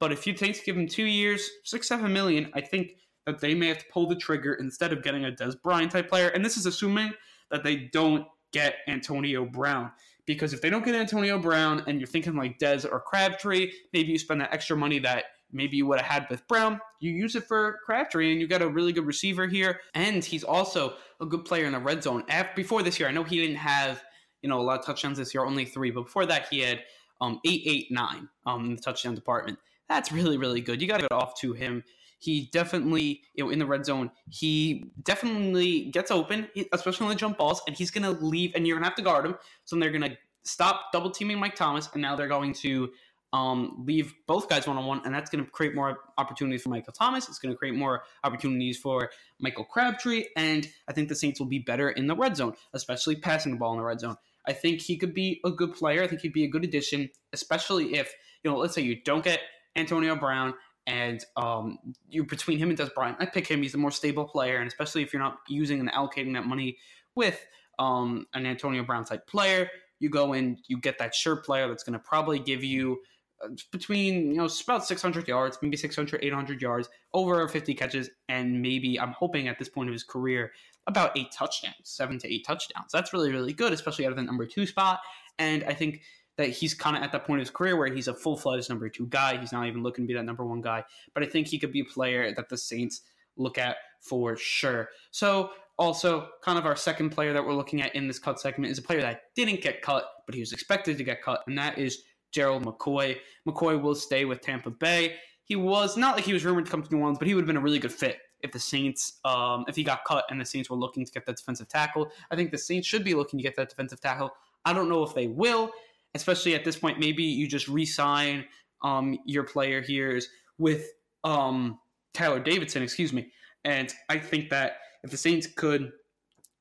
But 0.00 0.12
if 0.12 0.26
you 0.26 0.34
to 0.34 0.52
give 0.64 0.76
him 0.76 0.86
two 0.86 1.06
years, 1.06 1.48
six, 1.64 1.88
seven 1.88 2.12
million, 2.12 2.50
I 2.54 2.60
think 2.60 2.92
that 3.28 3.40
they 3.40 3.54
may 3.54 3.68
have 3.68 3.78
to 3.78 3.84
pull 3.92 4.06
the 4.06 4.16
trigger 4.16 4.54
instead 4.54 4.90
of 4.92 5.02
getting 5.02 5.26
a 5.26 5.30
Dez 5.30 5.60
Bryant 5.60 5.92
type 5.92 6.08
player. 6.08 6.28
And 6.28 6.42
this 6.42 6.56
is 6.56 6.64
assuming 6.64 7.12
that 7.50 7.62
they 7.62 7.76
don't 7.92 8.26
get 8.52 8.76
Antonio 8.86 9.44
Brown. 9.44 9.90
Because 10.24 10.54
if 10.54 10.62
they 10.62 10.70
don't 10.70 10.84
get 10.84 10.94
Antonio 10.94 11.38
Brown 11.38 11.84
and 11.86 12.00
you're 12.00 12.06
thinking 12.06 12.36
like 12.36 12.58
Dez 12.58 12.90
or 12.90 13.00
Crabtree, 13.00 13.70
maybe 13.92 14.12
you 14.12 14.18
spend 14.18 14.40
that 14.40 14.52
extra 14.52 14.76
money 14.76 14.98
that 15.00 15.24
maybe 15.52 15.76
you 15.76 15.86
would 15.86 16.00
have 16.00 16.10
had 16.10 16.26
with 16.30 16.46
Brown. 16.48 16.80
You 17.00 17.12
use 17.12 17.34
it 17.34 17.44
for 17.44 17.78
Crabtree, 17.84 18.32
and 18.32 18.40
you 18.40 18.46
got 18.46 18.62
a 18.62 18.68
really 18.68 18.92
good 18.92 19.06
receiver 19.06 19.46
here. 19.46 19.80
And 19.94 20.24
he's 20.24 20.44
also 20.44 20.94
a 21.20 21.26
good 21.26 21.44
player 21.44 21.66
in 21.66 21.72
the 21.72 21.78
red 21.78 22.02
zone. 22.02 22.24
After, 22.28 22.52
before 22.56 22.82
this 22.82 22.98
year, 22.98 23.08
I 23.08 23.12
know 23.12 23.24
he 23.24 23.40
didn't 23.40 23.56
have 23.56 24.02
you 24.42 24.48
know 24.48 24.60
a 24.60 24.62
lot 24.62 24.78
of 24.78 24.86
touchdowns 24.86 25.18
this 25.18 25.34
year, 25.34 25.44
only 25.44 25.64
three, 25.64 25.90
but 25.90 26.04
before 26.04 26.26
that 26.26 26.48
he 26.50 26.60
had 26.60 26.82
um, 27.20 27.40
eight, 27.44 27.62
eight, 27.66 27.86
nine 27.90 28.28
um, 28.46 28.66
in 28.66 28.76
the 28.76 28.80
touchdown 28.80 29.14
department. 29.14 29.58
That's 29.88 30.12
really, 30.12 30.36
really 30.36 30.60
good. 30.60 30.80
You 30.80 30.88
got 30.88 30.96
to 30.96 31.02
give 31.02 31.08
it 31.10 31.14
off 31.14 31.38
to 31.40 31.52
him. 31.52 31.82
He 32.18 32.48
definitely, 32.52 33.22
you 33.34 33.44
know, 33.44 33.50
in 33.50 33.58
the 33.58 33.66
red 33.66 33.86
zone, 33.86 34.10
he 34.28 34.90
definitely 35.02 35.86
gets 35.86 36.10
open, 36.10 36.48
especially 36.72 37.04
on 37.04 37.10
the 37.10 37.16
jump 37.16 37.38
balls, 37.38 37.62
and 37.66 37.76
he's 37.76 37.90
going 37.90 38.02
to 38.02 38.24
leave, 38.24 38.54
and 38.54 38.66
you're 38.66 38.76
going 38.76 38.82
to 38.82 38.88
have 38.88 38.96
to 38.96 39.02
guard 39.02 39.24
him. 39.24 39.36
So 39.64 39.76
they're 39.76 39.90
going 39.90 40.10
to 40.10 40.16
stop 40.42 40.92
double 40.92 41.10
teaming 41.10 41.38
Mike 41.38 41.54
Thomas, 41.54 41.88
and 41.92 42.02
now 42.02 42.16
they're 42.16 42.28
going 42.28 42.54
to 42.54 42.90
um, 43.32 43.84
leave 43.86 44.14
both 44.26 44.48
guys 44.48 44.66
one 44.66 44.76
on 44.78 44.86
one, 44.86 45.02
and 45.04 45.14
that's 45.14 45.30
going 45.30 45.44
to 45.44 45.50
create 45.50 45.74
more 45.74 45.98
opportunities 46.16 46.62
for 46.62 46.70
Michael 46.70 46.92
Thomas. 46.92 47.28
It's 47.28 47.38
going 47.38 47.52
to 47.52 47.58
create 47.58 47.74
more 47.74 48.02
opportunities 48.24 48.78
for 48.78 49.10
Michael 49.38 49.64
Crabtree, 49.64 50.24
and 50.36 50.66
I 50.88 50.92
think 50.92 51.08
the 51.08 51.14
Saints 51.14 51.38
will 51.38 51.46
be 51.46 51.58
better 51.58 51.90
in 51.90 52.06
the 52.06 52.16
red 52.16 52.36
zone, 52.36 52.54
especially 52.72 53.16
passing 53.16 53.52
the 53.52 53.58
ball 53.58 53.72
in 53.72 53.78
the 53.78 53.84
red 53.84 54.00
zone. 54.00 54.16
I 54.46 54.54
think 54.54 54.80
he 54.80 54.96
could 54.96 55.12
be 55.12 55.40
a 55.44 55.50
good 55.50 55.74
player. 55.74 56.02
I 56.02 56.06
think 56.06 56.22
he'd 56.22 56.32
be 56.32 56.44
a 56.44 56.48
good 56.48 56.64
addition, 56.64 57.10
especially 57.34 57.96
if 57.96 58.14
you 58.42 58.50
know, 58.50 58.56
let's 58.56 58.74
say 58.74 58.82
you 58.82 59.02
don't 59.02 59.24
get 59.24 59.40
Antonio 59.76 60.16
Brown 60.16 60.54
and 60.88 61.22
um, 61.36 61.78
you 62.08 62.24
between 62.24 62.58
him 62.58 62.70
and 62.70 62.78
Dez 62.78 62.92
Bryant, 62.94 63.18
I 63.20 63.26
pick 63.26 63.46
him. 63.46 63.62
He's 63.62 63.74
a 63.74 63.78
more 63.78 63.90
stable 63.90 64.24
player, 64.24 64.56
and 64.56 64.66
especially 64.66 65.02
if 65.02 65.12
you're 65.12 65.22
not 65.22 65.38
using 65.46 65.78
and 65.80 65.92
allocating 65.92 66.32
that 66.32 66.46
money 66.46 66.78
with 67.14 67.44
um, 67.78 68.26
an 68.34 68.46
Antonio 68.46 68.82
Brown 68.82 69.04
type 69.04 69.26
player. 69.26 69.68
You 70.00 70.08
go 70.08 70.32
in, 70.32 70.58
you 70.66 70.78
get 70.78 70.98
that 70.98 71.14
sure 71.14 71.36
player 71.36 71.68
that's 71.68 71.84
going 71.84 71.92
to 71.92 71.98
probably 71.98 72.38
give 72.38 72.64
you 72.64 72.98
uh, 73.44 73.48
between 73.70 74.30
you 74.32 74.38
know 74.38 74.48
about 74.64 74.84
600 74.84 75.28
yards 75.28 75.58
maybe 75.62 75.76
600 75.76 76.24
800 76.24 76.60
yards 76.60 76.88
over 77.14 77.46
50 77.46 77.72
catches 77.74 78.10
and 78.28 78.60
maybe 78.60 78.98
i'm 78.98 79.12
hoping 79.12 79.46
at 79.46 79.60
this 79.60 79.68
point 79.68 79.88
of 79.88 79.92
his 79.92 80.02
career 80.02 80.50
about 80.88 81.16
eight 81.16 81.30
touchdowns 81.30 81.74
seven 81.84 82.18
to 82.18 82.32
eight 82.32 82.44
touchdowns 82.44 82.90
that's 82.92 83.12
really 83.12 83.30
really 83.30 83.52
good 83.52 83.72
especially 83.72 84.06
out 84.06 84.10
of 84.10 84.16
the 84.16 84.24
number 84.24 84.44
two 84.44 84.66
spot 84.66 84.98
and 85.38 85.62
i 85.64 85.72
think 85.72 86.00
that 86.38 86.48
he's 86.48 86.72
kind 86.72 86.96
of 86.96 87.02
at 87.02 87.12
that 87.12 87.26
point 87.26 87.40
of 87.40 87.46
his 87.46 87.50
career 87.50 87.76
where 87.76 87.92
he's 87.92 88.08
a 88.08 88.14
full-fledged 88.14 88.70
number 88.70 88.88
two 88.88 89.06
guy 89.08 89.36
he's 89.36 89.52
not 89.52 89.66
even 89.66 89.82
looking 89.82 90.04
to 90.04 90.08
be 90.08 90.14
that 90.14 90.24
number 90.24 90.44
one 90.46 90.62
guy 90.62 90.82
but 91.12 91.22
i 91.22 91.26
think 91.26 91.46
he 91.46 91.58
could 91.58 91.72
be 91.72 91.80
a 91.80 91.84
player 91.84 92.32
that 92.34 92.48
the 92.48 92.56
saints 92.56 93.02
look 93.36 93.58
at 93.58 93.76
for 94.00 94.36
sure 94.36 94.88
so 95.10 95.50
also, 95.78 96.30
kind 96.42 96.58
of 96.58 96.66
our 96.66 96.74
second 96.74 97.10
player 97.10 97.32
that 97.32 97.44
we're 97.44 97.54
looking 97.54 97.80
at 97.80 97.94
in 97.94 98.08
this 98.08 98.18
cut 98.18 98.40
segment 98.40 98.72
is 98.72 98.78
a 98.78 98.82
player 98.82 99.00
that 99.00 99.22
didn't 99.36 99.60
get 99.60 99.80
cut, 99.80 100.04
but 100.26 100.34
he 100.34 100.40
was 100.40 100.52
expected 100.52 100.98
to 100.98 101.04
get 101.04 101.22
cut, 101.22 101.44
and 101.46 101.56
that 101.56 101.78
is 101.78 102.02
Gerald 102.32 102.64
McCoy. 102.64 103.16
McCoy 103.46 103.80
will 103.80 103.94
stay 103.94 104.24
with 104.24 104.40
Tampa 104.40 104.70
Bay. 104.70 105.14
He 105.44 105.54
was 105.54 105.96
not 105.96 106.16
like 106.16 106.24
he 106.24 106.32
was 106.32 106.44
rumored 106.44 106.64
to 106.64 106.70
come 106.70 106.82
to 106.82 106.92
New 106.92 107.00
Orleans, 107.00 107.18
but 107.18 107.28
he 107.28 107.34
would 107.34 107.42
have 107.42 107.46
been 107.46 107.56
a 107.56 107.60
really 107.60 107.78
good 107.78 107.92
fit 107.92 108.18
if 108.40 108.50
the 108.50 108.58
Saints, 108.58 109.20
um, 109.24 109.64
if 109.68 109.76
he 109.76 109.84
got 109.84 110.04
cut 110.04 110.24
and 110.30 110.40
the 110.40 110.44
Saints 110.44 110.68
were 110.68 110.76
looking 110.76 111.04
to 111.04 111.12
get 111.12 111.26
that 111.26 111.36
defensive 111.36 111.68
tackle. 111.68 112.10
I 112.30 112.36
think 112.36 112.50
the 112.50 112.58
Saints 112.58 112.86
should 112.86 113.04
be 113.04 113.14
looking 113.14 113.38
to 113.38 113.42
get 113.42 113.54
that 113.56 113.68
defensive 113.68 114.00
tackle. 114.00 114.32
I 114.64 114.72
don't 114.72 114.88
know 114.88 115.04
if 115.04 115.14
they 115.14 115.28
will, 115.28 115.70
especially 116.14 116.54
at 116.54 116.64
this 116.64 116.76
point. 116.76 116.98
Maybe 116.98 117.24
you 117.24 117.46
just 117.48 117.68
re-sign 117.68 118.44
um, 118.82 119.18
your 119.26 119.44
player 119.44 119.80
here 119.80 120.20
with 120.58 120.86
um, 121.24 121.78
Tyler 122.14 122.40
Davidson, 122.40 122.82
excuse 122.82 123.12
me. 123.12 123.30
And 123.64 123.92
I 124.08 124.18
think 124.18 124.50
that 124.50 124.78
if 125.02 125.10
the 125.10 125.16
Saints 125.16 125.46
could 125.46 125.92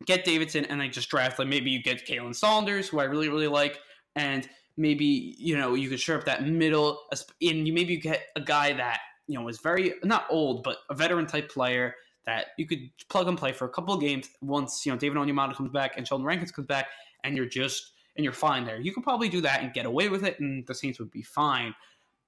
get 0.06 0.26
Davidson 0.26 0.66
and 0.66 0.80
like 0.80 0.92
just 0.92 1.10
draft, 1.10 1.40
like 1.40 1.48
maybe 1.48 1.72
you 1.72 1.82
get 1.82 2.08
Khalen 2.08 2.36
Saunders, 2.36 2.88
who 2.88 3.00
I 3.00 3.06
really 3.06 3.30
really 3.30 3.48
like, 3.48 3.80
and 4.16 4.48
maybe 4.78 5.36
you 5.38 5.58
know 5.58 5.74
you 5.74 5.90
could 5.90 6.00
shore 6.00 6.18
up 6.18 6.26
that 6.26 6.46
middle, 6.46 7.00
and 7.12 7.68
you 7.68 7.74
maybe 7.74 7.94
you 7.94 8.02
get 8.02 8.28
a 8.36 8.42
guy 8.42 8.74
that 8.74 9.00
you 9.28 9.40
know 9.40 9.48
is 9.48 9.60
very 9.60 9.94
not 10.04 10.26
old 10.30 10.64
but 10.64 10.78
a 10.90 10.96
veteran 10.96 11.26
type 11.26 11.50
player 11.50 11.96
that 12.26 12.48
you 12.58 12.68
could 12.68 12.90
plug 13.10 13.28
and 13.28 13.38
play 13.38 13.52
for 13.52 13.66
a 13.66 13.70
couple 13.70 13.94
of 13.94 14.02
games 14.02 14.30
once 14.42 14.86
you 14.86 14.92
know 14.92 14.98
David 14.98 15.18
Onyemata 15.18 15.56
comes 15.56 15.72
back 15.72 15.94
and 15.98 16.08
Sheldon 16.08 16.26
Rankins 16.26 16.52
comes 16.52 16.68
back, 16.68 16.88
and 17.24 17.36
you're 17.36 17.48
just 17.48 17.94
and 18.18 18.24
you're 18.24 18.34
fine 18.34 18.66
there. 18.66 18.80
You 18.80 18.92
could 18.92 19.04
probably 19.04 19.30
do 19.30 19.42
that 19.42 19.62
and 19.62 19.72
get 19.74 19.86
away 19.86 20.10
with 20.10 20.26
it, 20.26 20.40
and 20.40 20.66
the 20.68 20.74
Saints 20.74 21.00
would 21.00 21.12
be 21.12 21.22
fine. 21.22 21.74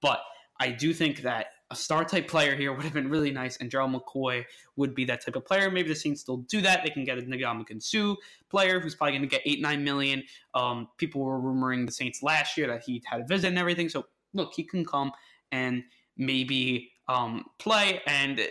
But 0.01 0.21
I 0.59 0.69
do 0.69 0.93
think 0.93 1.23
that 1.23 1.47
a 1.71 1.75
star 1.75 2.03
type 2.03 2.27
player 2.27 2.55
here 2.55 2.73
would 2.73 2.83
have 2.83 2.93
been 2.93 3.09
really 3.09 3.31
nice, 3.31 3.57
and 3.57 3.69
Gerald 3.69 3.91
McCoy 3.91 4.43
would 4.75 4.95
be 4.95 5.05
that 5.05 5.23
type 5.23 5.35
of 5.35 5.45
player. 5.45 5.69
Maybe 5.69 5.89
the 5.89 5.95
Saints 5.95 6.21
still 6.21 6.37
do 6.37 6.61
that. 6.61 6.83
They 6.83 6.89
can 6.89 7.03
get 7.03 7.17
a 7.17 7.21
Ndamukong 7.21 7.81
Suh 7.81 8.15
player 8.49 8.79
who's 8.79 8.95
probably 8.95 9.17
going 9.17 9.21
to 9.23 9.27
get 9.27 9.41
eight 9.45 9.61
nine 9.61 9.83
million. 9.83 10.23
Um, 10.53 10.87
people 10.97 11.21
were 11.21 11.39
rumoring 11.39 11.85
the 11.85 11.91
Saints 11.91 12.23
last 12.23 12.57
year 12.57 12.67
that 12.67 12.83
he 12.83 13.03
had 13.05 13.21
a 13.21 13.25
visit 13.25 13.47
and 13.47 13.59
everything. 13.59 13.89
So 13.89 14.05
look, 14.33 14.53
he 14.55 14.63
can 14.63 14.83
come 14.85 15.11
and 15.51 15.83
maybe 16.17 16.91
um, 17.07 17.45
play, 17.59 18.01
and 18.07 18.41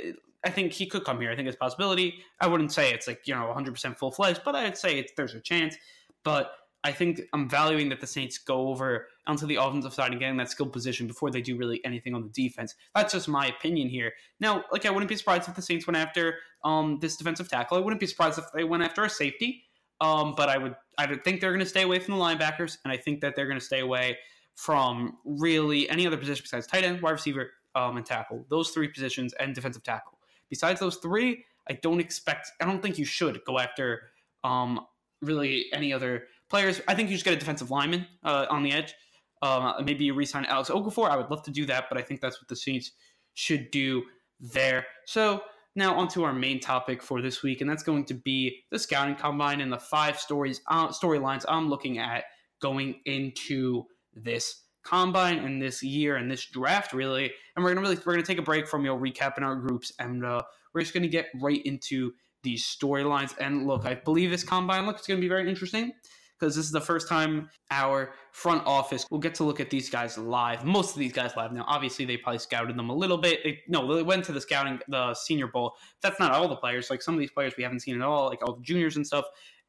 I 0.45 0.51
think 0.51 0.73
he 0.73 0.87
could 0.87 1.05
come 1.05 1.21
here. 1.21 1.31
I 1.31 1.37
think 1.37 1.49
it's 1.49 1.57
a 1.57 1.59
possibility. 1.59 2.23
I 2.41 2.47
wouldn't 2.47 2.73
say 2.73 2.93
it's 2.93 3.09
like 3.09 3.23
you 3.27 3.35
know 3.35 3.47
100 3.47 3.73
percent 3.73 3.99
full 3.99 4.13
fledged, 4.13 4.43
but 4.45 4.55
I'd 4.55 4.79
say 4.79 5.07
there's 5.17 5.35
a 5.35 5.41
chance. 5.41 5.77
But 6.25 6.53
I 6.89 6.93
think 6.93 7.21
I'm 7.35 7.49
valuing 7.49 7.91
that 7.91 8.01
the 8.01 8.07
Saints 8.07 8.39
go 8.39 8.69
over 8.69 9.09
onto 9.27 9.47
the 9.47 9.57
offensive 9.57 9.93
side 9.93 10.11
and 10.11 10.19
getting 10.19 10.39
that 10.39 10.51
skill 10.51 10.67
position 10.67 11.07
before 11.07 11.31
they 11.31 11.43
do 11.43 11.57
really 11.57 11.85
anything 11.85 12.15
on 12.15 12.23
the 12.23 12.31
defense. 12.31 12.75
That's 12.95 13.13
just 13.13 13.29
my 13.29 13.47
opinion 13.47 13.89
here. 13.91 14.15
Now, 14.41 14.65
like 14.73 14.87
I 14.87 14.91
wouldn't 14.91 15.09
be 15.09 15.17
surprised 15.17 15.49
if 15.49 15.55
the 15.55 15.63
Saints 15.63 15.87
went 15.87 15.99
after 15.99 16.37
um, 16.65 16.99
this 17.01 17.17
defensive 17.17 17.49
tackle. 17.49 17.77
I 17.77 17.81
wouldn't 17.81 18.01
be 18.01 18.07
surprised 18.07 18.39
if 18.39 18.47
they 18.55 18.65
went 18.65 18.83
after 18.83 19.05
a 19.05 19.11
safety. 19.11 19.65
Um, 20.01 20.35
but 20.37 20.49
I 20.49 20.59
would 20.59 20.77
I 20.97 21.07
would 21.07 21.25
think 21.25 21.41
they're 21.41 21.51
going 21.51 21.61
to 21.61 21.67
stay 21.67 21.83
away 21.83 21.99
from 21.99 22.17
the 22.17 22.21
linebackers, 22.21 22.79
and 22.85 22.93
I 22.93 22.97
think 22.97 23.21
that 23.21 23.35
they're 23.35 23.47
going 23.47 23.59
to 23.59 23.65
stay 23.65 23.81
away 23.81 24.17
from 24.55 25.19
really 25.25 25.89
any 25.91 26.07
other 26.07 26.17
position 26.17 26.43
besides 26.45 26.67
tight 26.67 26.85
end, 26.85 27.03
wide 27.03 27.13
receiver, 27.13 27.51
um, 27.75 27.97
and 27.97 28.07
tackle. 28.07 28.47
Those 28.49 28.71
three 28.71 28.89
positions 28.89 29.33
and 29.35 29.55
defensive 29.55 29.83
tackle. 29.83 30.19
Besides 30.51 30.81
those 30.81 30.97
three, 30.97 31.45
I 31.69 31.75
don't 31.75 32.01
expect. 32.01 32.51
I 32.61 32.65
don't 32.65 32.83
think 32.83 32.99
you 32.99 33.05
should 33.05 33.41
go 33.45 33.59
after 33.59 34.03
um, 34.45 34.87
really 35.21 35.67
any 35.73 35.93
other 35.93 36.25
players. 36.49 36.81
I 36.89 36.95
think 36.95 37.09
you 37.11 37.17
just 37.17 37.25
get 37.25 37.35
a 37.35 37.39
defensive 37.39 37.71
lineman 37.71 38.07
uh, 38.25 38.47
on 38.51 38.63
the 38.63 38.73
edge. 38.73 38.95
Um, 39.43 39.85
maybe 39.85 40.05
you 40.05 40.15
resign 40.15 40.45
Alex 40.47 40.71
Okafor. 40.71 41.09
I 41.09 41.17
would 41.17 41.31
love 41.31 41.43
to 41.45 41.51
do 41.51 41.65
that, 41.67 41.87
but 41.89 41.99
I 41.99 42.03
think 42.03 42.21
that's 42.21 42.41
what 42.41 42.49
the 42.49 42.57
Saints 42.57 42.93
should 43.35 43.71
do 43.71 44.03
there. 44.41 44.87
So 45.07 45.43
now 45.77 45.95
onto 45.95 46.25
our 46.25 46.33
main 46.33 46.61
topic 46.61 47.03
for 47.03 47.23
this 47.23 47.43
week, 47.43 47.61
and 47.61 47.71
that's 47.71 47.83
going 47.83 48.05
to 48.07 48.15
be 48.15 48.65
the 48.71 48.79
scouting 48.79 49.15
combine 49.15 49.61
and 49.61 49.73
the 49.73 49.79
five 49.79 50.19
stories 50.19 50.61
uh, 50.69 50.89
storylines 50.89 51.45
I'm 51.49 51.69
looking 51.69 51.99
at 51.99 52.25
going 52.61 53.01
into 53.05 53.85
this 54.13 54.65
combine 54.85 55.39
and 55.39 55.63
this 55.63 55.83
year 55.83 56.17
and 56.17 56.31
this 56.31 56.47
draft 56.47 56.93
really. 56.93 57.31
And 57.55 57.65
we're 57.65 57.75
gonna 57.75 57.83
really 57.83 57.99
we're 58.05 58.15
gonna 58.15 58.27
take 58.27 58.39
a 58.39 58.43
break 58.43 58.67
from 58.67 58.85
your 58.85 58.99
recap 58.99 59.39
in 59.39 59.45
our 59.45 59.55
groups, 59.55 59.93
and 60.01 60.25
uh, 60.25 60.43
we're 60.75 60.81
just 60.81 60.95
gonna 60.95 61.07
get 61.07 61.27
right 61.41 61.63
into 61.65 62.13
these 62.43 62.65
storylines. 62.65 63.35
And 63.39 63.67
look, 63.67 63.85
I 63.85 63.95
believe 63.95 64.31
this 64.31 64.45
combine 64.45 64.87
look 64.87 64.99
it's 64.99 65.07
gonna 65.07 65.21
be 65.21 65.29
very 65.29 65.49
interesting 65.49 65.93
because 66.39 66.55
this 66.55 66.65
is 66.65 66.71
the 66.71 66.81
first 66.81 67.09
time 67.09 67.51
our 67.71 68.13
front 68.33 68.65
office 68.67 69.07
will 69.11 69.19
get 69.19 69.35
to 69.37 69.45
look 69.45 69.61
at 69.61 69.71
these 69.71 69.91
guys 69.91 70.17
live. 70.17 70.65
Most 70.65 70.95
of 70.95 71.01
these 71.01 71.13
guys 71.13 71.33
live. 71.37 71.53
Now, 71.53 71.65
obviously, 71.67 72.05
they 72.05 72.17
probably 72.17 72.39
scouted 72.39 72.77
them 72.77 72.91
a 72.91 72.95
little 72.95 73.19
bit. 73.19 73.41
They, 73.43 73.61
no, 73.69 73.95
they 73.95 74.03
went 74.03 74.25
to 74.27 74.33
the 74.33 74.41
scouting, 74.41 74.81
the 74.89 75.15
Senior 75.15 75.49
Bowl. 75.49 75.75
That's 76.03 76.21
not 76.21 76.33
all 76.33 76.49
the 76.49 76.57
players. 76.57 76.91
Like 76.91 77.03
some 77.03 77.15
of 77.15 77.21
these 77.21 77.31
players 77.31 77.55
we 77.57 77.63
haven't 77.65 77.81
seen 77.81 77.97
at 77.97 78.03
all, 78.03 78.29
like 78.29 78.43
all 78.43 78.55
the 78.55 78.63
juniors 78.63 78.97
and 78.97 79.07
stuff. 79.07 79.25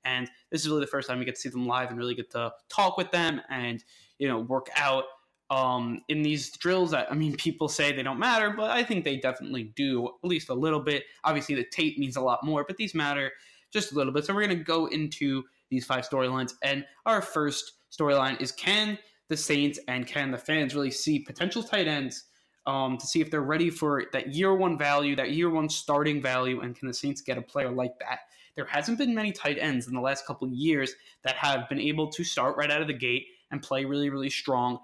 And 0.05 0.29
this 0.51 0.61
is 0.61 0.69
really 0.69 0.81
the 0.81 0.87
first 0.87 1.09
time 1.09 1.19
we 1.19 1.25
get 1.25 1.35
to 1.35 1.41
see 1.41 1.49
them 1.49 1.67
live 1.67 1.89
and 1.89 1.97
really 1.97 2.15
get 2.15 2.31
to 2.31 2.51
talk 2.69 2.97
with 2.97 3.11
them 3.11 3.41
and 3.49 3.83
you 4.17 4.27
know 4.27 4.39
work 4.39 4.67
out 4.75 5.05
um, 5.49 6.01
in 6.09 6.21
these 6.21 6.51
drills 6.57 6.91
that 6.91 7.11
I 7.11 7.15
mean 7.15 7.35
people 7.37 7.67
say 7.67 7.91
they 7.91 8.03
don't 8.03 8.19
matter, 8.19 8.51
but 8.51 8.71
I 8.71 8.83
think 8.83 9.03
they 9.03 9.17
definitely 9.17 9.73
do 9.75 10.07
at 10.07 10.27
least 10.27 10.49
a 10.49 10.53
little 10.53 10.79
bit. 10.79 11.03
Obviously, 11.23 11.55
the 11.55 11.65
tape 11.65 11.97
means 11.97 12.15
a 12.15 12.21
lot 12.21 12.43
more, 12.43 12.63
but 12.67 12.77
these 12.77 12.95
matter 12.95 13.31
just 13.71 13.91
a 13.91 13.95
little 13.95 14.13
bit. 14.13 14.25
So 14.25 14.33
we're 14.33 14.41
gonna 14.41 14.55
go 14.55 14.87
into 14.87 15.43
these 15.69 15.85
five 15.85 16.07
storylines. 16.07 16.53
And 16.63 16.85
our 17.05 17.21
first 17.21 17.73
storyline 17.91 18.39
is 18.41 18.51
can 18.51 18.97
the 19.27 19.37
Saints 19.37 19.79
and 19.87 20.07
can 20.07 20.31
the 20.31 20.37
fans 20.37 20.75
really 20.75 20.91
see 20.91 21.19
potential 21.19 21.63
tight 21.63 21.87
ends 21.87 22.25
um, 22.65 22.97
to 22.97 23.07
see 23.07 23.21
if 23.21 23.31
they're 23.31 23.41
ready 23.41 23.69
for 23.69 24.05
that 24.11 24.33
year 24.33 24.55
one 24.55 24.77
value, 24.77 25.15
that 25.15 25.31
year 25.31 25.49
one 25.49 25.69
starting 25.69 26.21
value, 26.21 26.61
and 26.61 26.75
can 26.75 26.87
the 26.87 26.93
Saints 26.93 27.21
get 27.21 27.37
a 27.37 27.41
player 27.41 27.71
like 27.71 27.97
that? 27.99 28.19
There 28.55 28.65
hasn't 28.65 28.97
been 28.97 29.15
many 29.15 29.31
tight 29.31 29.57
ends 29.59 29.87
in 29.87 29.93
the 29.93 30.01
last 30.01 30.25
couple 30.25 30.47
years 30.49 30.93
that 31.23 31.35
have 31.35 31.69
been 31.69 31.79
able 31.79 32.09
to 32.11 32.23
start 32.23 32.57
right 32.57 32.69
out 32.69 32.81
of 32.81 32.87
the 32.87 32.93
gate 32.93 33.27
and 33.51 33.61
play 33.61 33.85
really, 33.85 34.09
really 34.09 34.29
strong. 34.29 34.79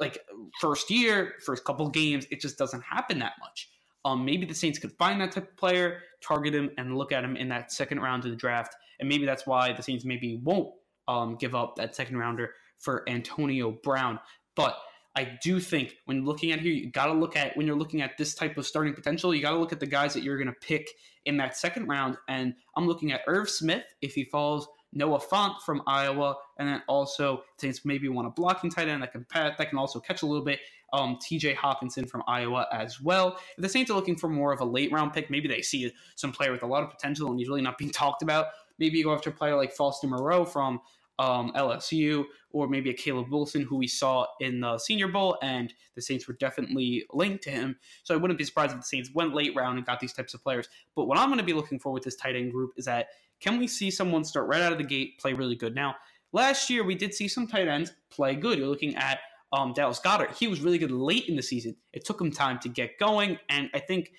Like 0.00 0.18
first 0.60 0.90
year, 0.90 1.34
first 1.44 1.64
couple 1.64 1.88
games, 1.90 2.26
it 2.30 2.40
just 2.40 2.56
doesn't 2.56 2.82
happen 2.82 3.18
that 3.18 3.34
much. 3.40 3.68
Um, 4.04 4.24
maybe 4.24 4.46
the 4.46 4.54
Saints 4.54 4.78
could 4.78 4.92
find 4.92 5.20
that 5.20 5.32
type 5.32 5.48
of 5.48 5.56
player, 5.56 6.00
target 6.20 6.54
him, 6.54 6.70
and 6.76 6.96
look 6.96 7.12
at 7.12 7.22
him 7.24 7.36
in 7.36 7.48
that 7.50 7.72
second 7.72 8.00
round 8.00 8.24
of 8.24 8.30
the 8.30 8.36
draft 8.36 8.74
and 9.02 9.08
maybe 9.08 9.26
that's 9.26 9.46
why 9.48 9.72
the 9.72 9.82
Saints 9.82 10.04
maybe 10.04 10.40
won't 10.44 10.72
um, 11.08 11.34
give 11.34 11.56
up 11.56 11.74
that 11.74 11.96
second 11.96 12.18
rounder 12.18 12.52
for 12.78 13.02
Antonio 13.08 13.72
Brown. 13.82 14.20
But 14.54 14.78
I 15.16 15.38
do 15.42 15.58
think 15.58 15.96
when 16.04 16.24
looking 16.24 16.52
at 16.52 16.60
here, 16.60 16.72
you 16.72 16.88
got 16.88 17.06
to 17.06 17.12
look 17.12 17.36
at 17.36 17.56
when 17.56 17.66
you're 17.66 17.76
looking 17.76 18.00
at 18.00 18.16
this 18.16 18.32
type 18.32 18.56
of 18.56 18.64
starting 18.64 18.94
potential, 18.94 19.34
you 19.34 19.42
got 19.42 19.50
to 19.50 19.58
look 19.58 19.72
at 19.72 19.80
the 19.80 19.86
guys 19.86 20.14
that 20.14 20.22
you're 20.22 20.36
going 20.36 20.46
to 20.46 20.66
pick 20.66 20.88
in 21.24 21.36
that 21.38 21.56
second 21.56 21.88
round. 21.88 22.16
And 22.28 22.54
I'm 22.76 22.86
looking 22.86 23.10
at 23.10 23.22
Irv 23.26 23.50
Smith 23.50 23.84
if 24.00 24.14
he 24.14 24.24
falls, 24.24 24.68
Noah 24.92 25.18
Fant 25.20 25.60
from 25.62 25.82
Iowa, 25.88 26.36
and 26.58 26.68
then 26.68 26.82
also 26.86 27.42
Saints 27.58 27.84
maybe 27.84 28.08
want 28.08 28.28
a 28.28 28.30
blocking 28.30 28.70
tight 28.70 28.86
end 28.86 29.02
that 29.02 29.10
can 29.10 29.26
that 29.34 29.68
can 29.68 29.78
also 29.78 29.98
catch 29.98 30.22
a 30.22 30.26
little 30.26 30.44
bit. 30.44 30.60
Um, 30.92 31.18
T.J. 31.20 31.54
Hockenson 31.54 32.08
from 32.08 32.22
Iowa 32.26 32.66
as 32.72 33.00
well. 33.00 33.38
If 33.56 33.62
the 33.62 33.68
Saints 33.68 33.90
are 33.90 33.94
looking 33.94 34.16
for 34.16 34.28
more 34.28 34.52
of 34.52 34.60
a 34.60 34.64
late 34.64 34.92
round 34.92 35.12
pick, 35.12 35.30
maybe 35.30 35.48
they 35.48 35.62
see 35.62 35.90
some 36.16 36.32
player 36.32 36.52
with 36.52 36.62
a 36.62 36.66
lot 36.66 36.82
of 36.82 36.90
potential 36.90 37.30
and 37.30 37.38
he's 37.38 37.48
really 37.48 37.62
not 37.62 37.78
being 37.78 37.90
talked 37.92 38.22
about. 38.22 38.46
Maybe 38.78 38.98
you 38.98 39.04
go 39.04 39.14
after 39.14 39.30
a 39.30 39.32
player 39.32 39.56
like 39.56 39.72
Foster 39.72 40.06
Moreau 40.06 40.44
from 40.44 40.80
um, 41.18 41.52
LSU, 41.54 42.24
or 42.50 42.68
maybe 42.68 42.90
a 42.90 42.94
Caleb 42.94 43.30
Wilson, 43.30 43.62
who 43.62 43.76
we 43.76 43.86
saw 43.86 44.26
in 44.40 44.60
the 44.60 44.78
Senior 44.78 45.08
Bowl, 45.08 45.38
and 45.42 45.72
the 45.94 46.02
Saints 46.02 46.26
were 46.26 46.34
definitely 46.34 47.04
linked 47.12 47.44
to 47.44 47.50
him. 47.50 47.76
So 48.02 48.14
I 48.14 48.16
wouldn't 48.16 48.38
be 48.38 48.44
surprised 48.44 48.72
if 48.72 48.78
the 48.78 48.86
Saints 48.86 49.10
went 49.14 49.34
late 49.34 49.54
round 49.54 49.78
and 49.78 49.86
got 49.86 50.00
these 50.00 50.12
types 50.12 50.34
of 50.34 50.42
players. 50.42 50.68
But 50.96 51.06
what 51.06 51.18
I'm 51.18 51.28
going 51.28 51.38
to 51.38 51.44
be 51.44 51.52
looking 51.52 51.78
for 51.78 51.92
with 51.92 52.02
this 52.02 52.16
tight 52.16 52.36
end 52.36 52.52
group 52.52 52.72
is 52.76 52.86
that 52.86 53.08
can 53.40 53.58
we 53.58 53.66
see 53.66 53.90
someone 53.90 54.24
start 54.24 54.46
right 54.46 54.62
out 54.62 54.72
of 54.72 54.78
the 54.78 54.84
gate, 54.84 55.18
play 55.18 55.32
really 55.32 55.56
good? 55.56 55.74
Now, 55.74 55.96
last 56.32 56.70
year 56.70 56.84
we 56.84 56.94
did 56.94 57.14
see 57.14 57.28
some 57.28 57.46
tight 57.46 57.68
ends 57.68 57.92
play 58.10 58.34
good. 58.34 58.58
You're 58.58 58.68
looking 58.68 58.94
at 58.96 59.18
um, 59.52 59.72
Dallas 59.72 60.00
Goedert, 60.00 60.36
He 60.36 60.48
was 60.48 60.60
really 60.60 60.78
good 60.78 60.90
late 60.90 61.28
in 61.28 61.36
the 61.36 61.42
season. 61.42 61.76
It 61.92 62.04
took 62.04 62.20
him 62.20 62.30
time 62.30 62.58
to 62.60 62.68
get 62.68 62.98
going, 62.98 63.38
and 63.48 63.70
I 63.74 63.80
think 63.80 64.12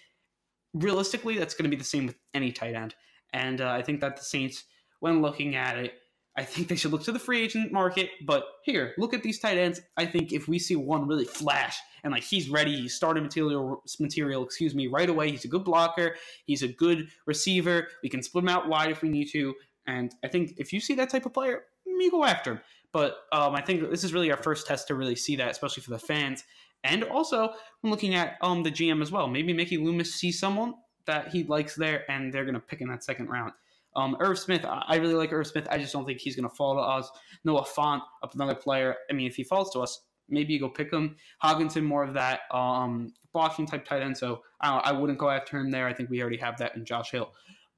realistically 0.74 1.38
that's 1.38 1.54
going 1.54 1.70
to 1.70 1.70
be 1.70 1.80
the 1.80 1.84
same 1.84 2.06
with 2.06 2.16
any 2.34 2.52
tight 2.52 2.76
end. 2.76 2.96
And 3.34 3.62
uh, 3.62 3.72
I 3.72 3.82
think 3.82 4.02
that 4.02 4.18
the 4.18 4.24
Saints, 4.24 4.64
when 5.00 5.22
looking 5.22 5.56
at 5.56 5.78
it, 5.78 5.94
I 6.36 6.44
think 6.44 6.68
they 6.68 6.76
should 6.76 6.92
look 6.92 7.04
to 7.04 7.12
the 7.12 7.20
free 7.20 7.42
agent 7.44 7.72
market. 7.72 8.10
But 8.26 8.46
here, 8.64 8.94
look 8.98 9.14
at 9.14 9.22
these 9.22 9.40
tight 9.40 9.58
ends. 9.58 9.82
I 9.98 10.06
think 10.06 10.32
if 10.32 10.48
we 10.48 10.58
see 10.58 10.76
one 10.76 11.08
really 11.08 11.26
flash 11.26 11.78
and 12.04 12.12
like 12.12 12.24
he's 12.24 12.50
ready, 12.50 12.76
he's 12.82 12.96
starting 12.96 13.24
material 13.24 13.84
material, 14.00 14.44
excuse 14.44 14.74
me, 14.74 14.88
right 14.88 15.10
away. 15.10 15.30
He's 15.30 15.46
a 15.46 15.48
good 15.50 15.64
blocker. 15.64 16.16
He's 16.46 16.64
a 16.64 16.68
good 16.68 17.08
receiver. 17.28 17.88
We 18.02 18.10
can 18.10 18.24
split 18.24 18.44
him 18.44 18.50
out 18.50 18.68
wide 18.68 18.90
if 18.90 19.04
we 19.04 19.10
need 19.10 19.30
to. 19.32 19.54
And 19.86 20.14
I 20.24 20.28
think 20.28 20.54
if 20.58 20.74
you 20.74 20.80
see 20.80 20.96
that 20.96 21.10
type 21.10 21.26
of 21.26 21.34
player, 21.34 21.64
you 21.86 22.10
go 22.10 22.26
after 22.26 22.54
him. 22.54 22.62
But 22.94 23.18
um, 23.32 23.56
I 23.56 23.62
think 23.62 23.90
this 23.90 24.04
is 24.04 24.14
really 24.14 24.32
our 24.32 24.38
first 24.38 24.68
test 24.68 24.88
to 24.88 24.96
really 24.96 25.16
see 25.16 25.36
that, 25.36 25.50
especially 25.50 25.84
for 25.84 25.90
the 25.90 26.00
fans. 26.00 26.44
And 26.84 27.04
also, 27.04 27.50
I'm 27.84 27.90
looking 27.90 28.14
at 28.16 28.38
um, 28.42 28.64
the 28.64 28.72
GM 28.72 29.02
as 29.02 29.12
well. 29.12 29.28
Maybe 29.28 29.52
Mickey 29.52 29.78
Loomis 29.78 30.14
sees 30.14 30.40
someone 30.40 30.76
that 31.06 31.30
he 31.30 31.44
likes 31.44 31.76
there, 31.76 32.10
and 32.10 32.32
they're 32.32 32.46
going 32.46 32.54
to 32.54 32.60
pick 32.60 32.82
in 32.82 32.88
that 32.90 33.04
second 33.04 33.28
round. 33.28 33.54
Um, 33.96 34.18
Irv 34.20 34.40
Smith, 34.40 34.66
I 34.66 34.96
really 34.96 35.14
like 35.14 35.32
Irv 35.32 35.48
Smith. 35.48 35.68
I 35.70 35.78
just 35.78 35.94
don't 35.94 36.06
think 36.06 36.20
he's 36.20 36.36
going 36.36 36.50
to 36.50 36.56
fall 36.56 36.76
to 36.76 36.82
us. 36.82 37.10
Noah 37.44 37.64
Fant, 37.66 38.02
another 38.34 38.56
player. 38.56 38.96
I 39.10 39.14
mean, 39.14 39.28
if 39.28 39.36
he 39.36 39.44
falls 39.44 39.72
to 39.72 39.80
us, 39.80 40.02
maybe 40.30 40.54
you 40.54 40.60
go 40.60 40.70
pick 40.70 40.92
him. 40.92 41.16
Hockenson, 41.44 41.84
more 41.84 42.04
of 42.04 42.14
that 42.14 42.42
um, 42.52 43.14
blocking 43.34 43.66
type 43.66 43.86
tight 43.86 44.02
end. 44.02 44.18
So 44.18 44.42
I, 44.62 44.78
I 44.78 44.92
wouldn't 44.92 45.20
go 45.20 45.30
after 45.30 45.60
him 45.60 45.70
there. 45.70 45.88
I 45.88 45.94
think 45.94 46.10
we 46.10 46.22
already 46.22 46.38
have 46.38 46.58
that 46.58 46.76
in 46.76 46.86
Josh 46.86 47.12
Hill. 47.12 47.32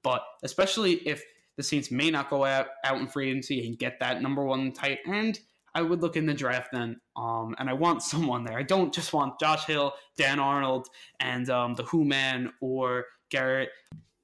But 0.03 0.23
especially 0.43 0.93
if 1.07 1.23
the 1.57 1.63
Saints 1.63 1.91
may 1.91 2.11
not 2.11 2.29
go 2.29 2.45
out, 2.45 2.67
out 2.83 2.99
in 2.99 3.07
free 3.07 3.29
agency 3.29 3.65
and 3.65 3.77
get 3.77 3.99
that 3.99 4.21
number 4.21 4.43
one 4.43 4.71
tight 4.71 4.99
end, 5.07 5.39
I 5.73 5.81
would 5.81 6.01
look 6.01 6.15
in 6.15 6.25
the 6.25 6.33
draft 6.33 6.69
then. 6.71 6.99
Um, 7.15 7.55
and 7.59 7.69
I 7.69 7.73
want 7.73 8.01
someone 8.03 8.43
there. 8.43 8.57
I 8.57 8.63
don't 8.63 8.93
just 8.93 9.13
want 9.13 9.39
Josh 9.39 9.65
Hill, 9.65 9.93
Dan 10.17 10.39
Arnold, 10.39 10.87
and 11.19 11.49
um, 11.49 11.75
the 11.75 11.83
Who 11.83 12.05
Man 12.05 12.51
or 12.61 13.05
Garrett 13.29 13.69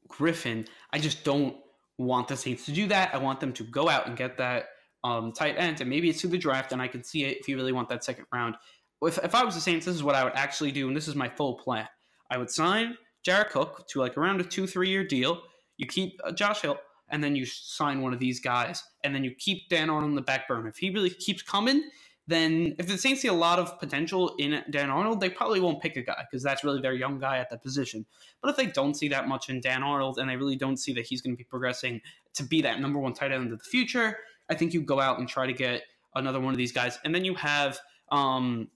Griffin. 0.08 0.66
I 0.92 1.00
just 1.00 1.24
don't 1.24 1.56
want 1.98 2.28
the 2.28 2.38
Saints 2.38 2.66
to 2.66 2.72
do 2.72 2.88
that. 2.88 3.14
I 3.14 3.18
want 3.18 3.40
them 3.40 3.54
to 3.54 3.64
go 3.64 3.90
out 3.90 4.08
and 4.08 4.18
get 4.18 4.38
that 4.38 4.66
um, 5.04 5.32
tight 5.32 5.56
end, 5.58 5.82
and 5.82 5.90
maybe 5.90 6.10
it's 6.10 6.22
through 6.22 6.32
the 6.32 6.38
draft, 6.38 6.72
and 6.72 6.82
I 6.82 6.88
can 6.88 7.04
see 7.04 7.24
it 7.26 7.38
if 7.40 7.48
you 7.48 7.56
really 7.56 7.72
want 7.72 7.90
that 7.90 8.04
second 8.04 8.26
round. 8.34 8.56
If, 9.02 9.18
if 9.24 9.34
I 9.34 9.44
was 9.44 9.56
the 9.56 9.62
Saints, 9.62 9.86
this 9.86 9.96
is 9.96 10.04
what 10.04 10.16
I 10.16 10.24
would 10.24 10.36
actually 10.36 10.72
do, 10.72 10.88
and 10.88 10.96
this 10.96 11.08
is 11.08 11.16
my 11.16 11.28
full 11.30 11.56
plan. 11.56 11.88
I 12.30 12.38
would 12.38 12.52
sign 12.52 12.96
Jared 13.24 13.50
Cook 13.50 13.88
to 13.90 14.00
like 14.00 14.18
around 14.18 14.42
a 14.42 14.44
two, 14.44 14.68
three 14.68 14.90
year 14.90 15.04
deal. 15.04 15.42
You 15.78 15.88
keep 15.88 16.20
uh, 16.24 16.32
Josh 16.32 16.62
Hill, 16.62 16.78
and 17.12 17.24
then 17.24 17.36
you 17.36 17.46
sign 17.46 18.02
one 18.02 18.14
of 18.14 18.20
these 18.20 18.40
guys, 18.40 18.84
and 19.04 19.14
then 19.14 19.24
you 19.24 19.36
keep 19.36 19.70
Dan 19.70 19.90
Arnold 19.90 20.10
on 20.10 20.16
the 20.16 20.22
back 20.22 20.48
burner. 20.48 20.70
If 20.70 20.78
he 20.78 20.90
really 20.90 21.10
keeps 21.10 21.42
coming, 21.42 21.84
then 22.28 22.76
if 22.80 22.88
the 22.88 22.98
Saints 22.98 23.22
see 23.22 23.28
a 23.28 23.34
lot 23.34 23.60
of 23.60 23.80
potential 23.80 24.36
in 24.38 24.64
Dan 24.70 24.90
Arnold, 24.90 25.20
they 25.20 25.30
probably 25.30 25.60
won't 25.60 25.82
pick 25.82 25.98
a 25.98 26.02
guy 26.02 26.24
because 26.30 26.44
that's 26.44 26.64
really 26.64 26.82
their 26.82 26.94
young 26.94 27.20
guy 27.20 27.38
at 27.38 27.50
that 27.50 27.62
position. 27.62 28.06
But 28.42 28.50
if 28.50 28.56
they 28.56 28.68
don't 28.68 28.96
see 28.96 29.10
that 29.10 29.28
much 29.28 29.50
in 29.50 29.60
Dan 29.60 29.84
Arnold 29.84 30.18
and 30.18 30.30
they 30.30 30.38
really 30.38 30.56
don't 30.56 30.78
see 30.78 30.94
that 30.94 31.06
he's 31.06 31.22
going 31.22 31.34
to 31.34 31.38
be 31.38 31.44
progressing 31.44 32.02
to 32.34 32.44
be 32.44 32.62
that 32.62 32.80
number 32.80 33.00
one 33.00 33.14
tight 33.14 33.32
end 33.32 33.52
of 33.52 33.58
the 33.58 33.64
future, 33.64 34.18
I 34.50 34.56
think 34.56 34.74
you 34.74 34.82
go 34.82 35.00
out 35.00 35.20
and 35.20 35.28
try 35.28 35.46
to 35.46 35.54
get 35.54 35.84
another 36.16 36.40
one 36.40 36.54
of 36.54 36.58
these 36.58 36.72
guys, 36.72 37.00
and 37.04 37.16
then 37.16 37.26
you 37.26 37.36
have 37.36 37.80
um, 38.12 38.70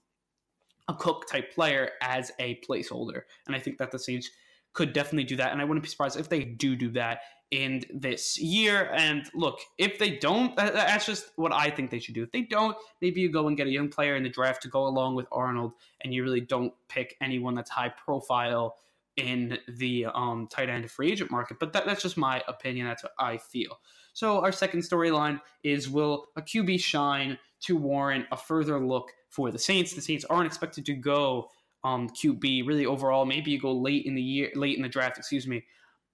a 0.88 0.94
Cook 0.94 1.28
type 1.30 1.54
player 1.54 1.90
as 2.00 2.32
a 2.38 2.60
placeholder, 2.68 3.22
and 3.46 3.54
I 3.54 3.58
think 3.58 3.78
that 3.78 3.90
the 3.90 3.98
Saints 3.98 4.30
could 4.76 4.92
definitely 4.92 5.24
do 5.24 5.36
that, 5.36 5.52
and 5.52 5.60
I 5.60 5.64
wouldn't 5.64 5.82
be 5.82 5.88
surprised 5.88 6.20
if 6.20 6.28
they 6.28 6.44
do 6.44 6.76
do 6.76 6.90
that 6.90 7.20
in 7.50 7.82
this 7.92 8.38
year. 8.38 8.90
And 8.92 9.24
look, 9.34 9.58
if 9.78 9.98
they 9.98 10.10
don't, 10.18 10.54
that's 10.54 11.06
just 11.06 11.30
what 11.36 11.52
I 11.52 11.70
think 11.70 11.90
they 11.90 11.98
should 11.98 12.14
do. 12.14 12.22
If 12.22 12.30
they 12.30 12.42
don't, 12.42 12.76
maybe 13.00 13.22
you 13.22 13.32
go 13.32 13.48
and 13.48 13.56
get 13.56 13.66
a 13.66 13.70
young 13.70 13.88
player 13.88 14.16
in 14.16 14.22
the 14.22 14.28
draft 14.28 14.62
to 14.62 14.68
go 14.68 14.86
along 14.86 15.14
with 15.14 15.26
Arnold, 15.32 15.72
and 16.02 16.12
you 16.12 16.22
really 16.22 16.42
don't 16.42 16.74
pick 16.88 17.16
anyone 17.22 17.54
that's 17.54 17.70
high 17.70 17.88
profile 17.88 18.76
in 19.16 19.58
the 19.66 20.06
um, 20.14 20.46
tight 20.50 20.68
end 20.68 20.90
free 20.90 21.10
agent 21.10 21.30
market. 21.30 21.58
But 21.58 21.72
that, 21.72 21.86
that's 21.86 22.02
just 22.02 22.18
my 22.18 22.42
opinion. 22.46 22.86
That's 22.86 23.02
what 23.02 23.12
I 23.18 23.38
feel. 23.38 23.80
So 24.12 24.40
our 24.40 24.52
second 24.52 24.80
storyline 24.80 25.40
is 25.62 25.88
will 25.88 26.26
a 26.36 26.42
QB 26.42 26.80
shine 26.80 27.38
to 27.60 27.76
warrant 27.76 28.26
a 28.30 28.36
further 28.36 28.78
look 28.78 29.10
for 29.30 29.50
the 29.50 29.58
Saints? 29.58 29.94
The 29.94 30.02
Saints 30.02 30.26
aren't 30.26 30.46
expected 30.46 30.84
to 30.86 30.94
go 30.94 31.48
um, 31.86 32.08
QB 32.10 32.66
really 32.66 32.84
overall. 32.84 33.24
Maybe 33.24 33.52
you 33.52 33.60
go 33.60 33.72
late 33.72 34.06
in 34.06 34.14
the 34.14 34.22
year, 34.22 34.50
late 34.56 34.76
in 34.76 34.82
the 34.82 34.88
draft, 34.88 35.18
excuse 35.18 35.46
me. 35.46 35.64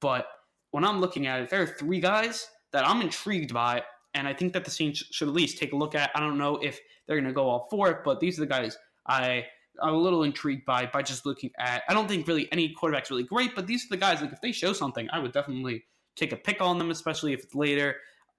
But 0.00 0.26
when 0.70 0.84
I'm 0.84 1.00
looking 1.00 1.26
at 1.26 1.40
it, 1.40 1.48
there 1.48 1.62
are 1.62 1.66
three 1.66 2.00
guys 2.00 2.46
that 2.72 2.86
I'm 2.86 3.00
intrigued 3.00 3.54
by, 3.54 3.82
and 4.14 4.28
I 4.28 4.34
think 4.34 4.52
that 4.52 4.64
the 4.64 4.70
Saints 4.70 5.02
should 5.10 5.28
at 5.28 5.34
least 5.34 5.58
take 5.58 5.72
a 5.72 5.76
look 5.76 5.94
at. 5.94 6.10
I 6.14 6.20
don't 6.20 6.36
know 6.36 6.56
if 6.56 6.78
they're 7.06 7.16
going 7.16 7.26
to 7.26 7.32
go 7.32 7.48
all 7.48 7.68
for 7.70 7.90
it, 7.90 7.98
but 8.04 8.20
these 8.20 8.38
are 8.38 8.42
the 8.42 8.46
guys 8.46 8.76
I 9.06 9.46
I'm 9.82 9.94
a 9.94 9.98
little 9.98 10.24
intrigued 10.24 10.66
by 10.66 10.86
by 10.86 11.02
just 11.02 11.24
looking 11.24 11.50
at. 11.58 11.82
I 11.88 11.94
don't 11.94 12.06
think 12.06 12.28
really 12.28 12.48
any 12.52 12.74
quarterback's 12.74 13.10
really 13.10 13.24
great, 13.24 13.54
but 13.54 13.66
these 13.66 13.84
are 13.86 13.88
the 13.90 13.96
guys. 13.96 14.20
Like 14.20 14.32
if 14.32 14.40
they 14.42 14.52
show 14.52 14.74
something, 14.74 15.08
I 15.10 15.18
would 15.18 15.32
definitely 15.32 15.84
take 16.16 16.32
a 16.32 16.36
pick 16.36 16.60
on 16.60 16.78
them, 16.78 16.90
especially 16.90 17.32
if 17.32 17.42
it's 17.42 17.54
later. 17.54 17.96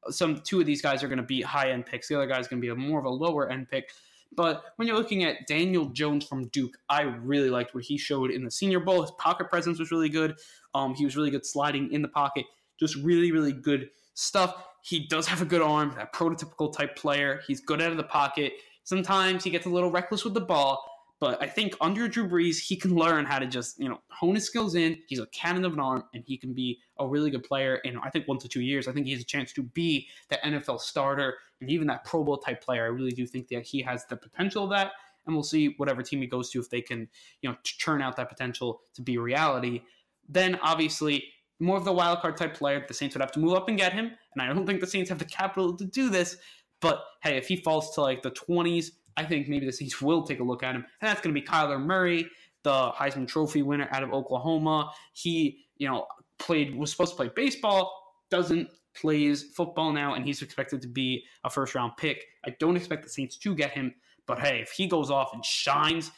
Some 0.10 0.41
two 0.46 0.60
of 0.60 0.67
these 0.67 0.82
guys 0.82 1.02
are 1.02 1.08
going 1.08 1.17
to 1.17 1.24
be 1.24 1.41
high 1.41 1.72
end 1.72 1.88
picks. 1.88 2.08
The 2.08 2.15
other 2.15 2.28
guy 2.28 2.39
is 2.39 2.48
going 2.48 2.62
to 2.62 2.65
be 2.65 2.69
a 2.69 2.76
more 2.76 3.00
of 3.00 3.06
a 3.06 3.10
lower 3.10 3.50
end 3.50 3.69
pick. 3.69 3.89
But 4.36 4.63
when 4.76 4.88
you're 4.88 4.98
looking 4.98 5.24
at 5.24 5.48
Daniel 5.48 5.86
Jones 5.86 6.26
from 6.26 6.48
Duke, 6.48 6.78
I 6.89 7.02
really 7.02 7.50
liked 7.50 7.76
what 7.76 7.84
he 7.84 7.98
showed 7.98 8.32
in 8.32 8.43
the 8.43 8.52
Senior 8.52 8.80
Bowl. 8.80 9.02
His 9.02 9.12
pocket 9.12 9.50
presence 9.50 9.80
was 9.80 9.91
really 9.91 10.10
good. 10.10 10.36
Um, 10.74 10.96
he 10.96 11.06
was 11.06 11.15
really 11.15 11.32
good 11.32 11.46
sliding 11.46 11.91
in 11.91 12.02
the 12.02 12.08
pocket. 12.08 12.46
Just 12.80 12.96
really, 12.96 13.32
really 13.32 13.54
good 13.54 13.89
stuff. 14.13 14.63
He 14.82 15.08
does 15.08 15.28
have 15.28 15.41
a 15.41 15.46
good 15.46 15.62
arm, 15.62 15.93
that 15.96 16.13
prototypical 16.13 16.76
type 16.76 16.96
player. 16.96 17.41
He's 17.48 17.62
good 17.62 17.82
out 17.82 17.91
of 17.91 17.98
the 17.98 18.04
pocket. 18.04 18.54
Sometimes 18.84 19.43
he 19.43 19.50
gets 19.50 19.65
a 19.65 19.69
little 19.69 19.91
reckless 19.91 20.26
with 20.26 20.34
the 20.34 20.41
ball, 20.41 20.84
but 21.24 21.42
I 21.42 21.48
think 21.48 21.74
under 21.80 22.10
Drew 22.10 22.28
Brees, 22.28 22.60
he 22.60 22.76
can 22.76 22.96
learn 22.96 23.24
how 23.24 23.40
to 23.40 23.48
just, 23.48 23.80
you 23.80 23.88
know, 23.88 24.02
hone 24.10 24.36
his 24.36 24.44
skills 24.44 24.76
in. 24.76 24.98
He's 25.08 25.20
a 25.20 25.26
cannon 25.28 25.64
of 25.64 25.72
an 25.72 25.80
arm, 25.80 26.04
and 26.14 26.22
he 26.28 26.38
can 26.38 26.54
be 26.54 26.82
a 27.00 27.08
really 27.08 27.32
good 27.32 27.46
player 27.46 27.76
in, 27.86 27.98
I 28.00 28.10
think, 28.10 28.28
one 28.28 28.40
to 28.40 28.50
two 28.50 28.60
years. 28.60 28.90
I 28.90 28.92
think 28.92 29.06
he 29.06 29.14
has 29.14 29.22
a 29.22 29.26
chance 29.26 29.54
to 29.54 29.64
be 29.64 30.10
the 30.28 30.36
NFL 30.44 30.82
starter 30.82 31.38
and 31.62 31.70
even 31.70 31.88
that 31.88 32.04
Pro 32.04 32.26
Bowl 32.26 32.40
type 32.40 32.62
player. 32.62 32.84
I 32.84 32.88
really 32.88 33.14
do 33.14 33.26
think 33.26 33.48
that 33.48 33.64
he 33.64 33.82
has 33.84 34.06
the 34.08 34.18
potential 34.18 34.66
of 34.66 34.72
that. 34.72 34.92
And 35.26 35.34
we'll 35.34 35.44
see 35.44 35.76
whatever 35.78 36.04
team 36.04 36.20
he 36.20 36.28
goes 36.28 36.50
to 36.50 36.60
if 36.60 36.70
they 36.70 36.82
can, 36.82 37.08
you 37.40 37.50
know, 37.50 37.56
churn 37.64 38.02
out 38.02 38.18
that 38.18 38.28
potential 38.28 38.82
to 38.96 39.02
be 39.02 39.18
reality. 39.18 39.84
Then, 40.28 40.60
obviously, 40.62 41.24
more 41.58 41.78
of 41.78 41.86
the 41.86 41.94
wild 41.94 42.20
card 42.20 42.36
type 42.36 42.54
player, 42.54 42.84
the 42.86 42.94
Saints 42.94 43.16
would 43.16 43.22
have 43.22 43.32
to 43.32 43.40
move 43.40 43.54
up 43.54 43.70
and 43.70 43.78
get 43.78 43.94
him. 43.94 44.12
And 44.34 44.42
I 44.42 44.54
don't 44.54 44.66
think 44.66 44.82
the 44.82 44.88
Saints 44.88 45.10
have 45.10 45.20
the 45.20 45.26
capital 45.26 45.78
to 45.78 45.86
do 45.86 46.10
this. 46.10 46.36
But 46.82 47.02
hey, 47.22 47.38
if 47.38 47.48
he 47.48 47.56
falls 47.56 47.96
to 47.96 48.02
like 48.02 48.24
the 48.24 48.32
20s, 48.32 48.88
I 49.17 49.26
think 49.26 49.47
maybe 49.47 49.65
the 49.65 49.71
Saints 49.71 50.02
will 50.02 50.23
take 50.23 50.39
a 50.39 50.43
look 50.43 50.63
at 50.63 50.76
him, 50.76 50.86
and 51.02 51.10
that's 51.10 51.21
going 51.21 51.34
to 51.34 51.39
be 51.39 51.45
Kyler 51.45 51.80
Murray, 51.80 52.28
the 52.63 52.91
Heisman 52.91 53.28
Trophy 53.28 53.62
winner 53.62 53.88
out 53.91 54.04
of 54.04 54.13
Oklahoma. 54.13 54.91
He, 55.13 55.65
you 55.78 55.88
know, 55.88 56.08
played 56.39 56.76
was 56.76 56.91
supposed 56.91 57.12
to 57.12 57.17
play 57.17 57.30
baseball, 57.36 57.91
doesn't 58.30 58.69
plays 58.95 59.43
football 59.43 59.91
now, 59.91 60.13
and 60.13 60.26
he's 60.26 60.41
expected 60.41 60.82
to 60.82 60.88
be 60.88 61.23
a 61.43 61.49
first 61.49 61.76
round 61.76 61.93
pick. 61.97 62.23
I 62.45 62.56
don't 62.60 62.78
expect 62.78 63.04
the 63.04 63.10
Saints 63.10 63.38
to 63.38 63.56
get 63.56 63.71
him, 63.71 63.93
but 64.28 64.39
hey, 64.39 64.60
if 64.62 64.71
he 64.71 64.88
goes 64.88 65.10
off 65.10 65.34
and 65.34 65.43
shines 65.43 66.12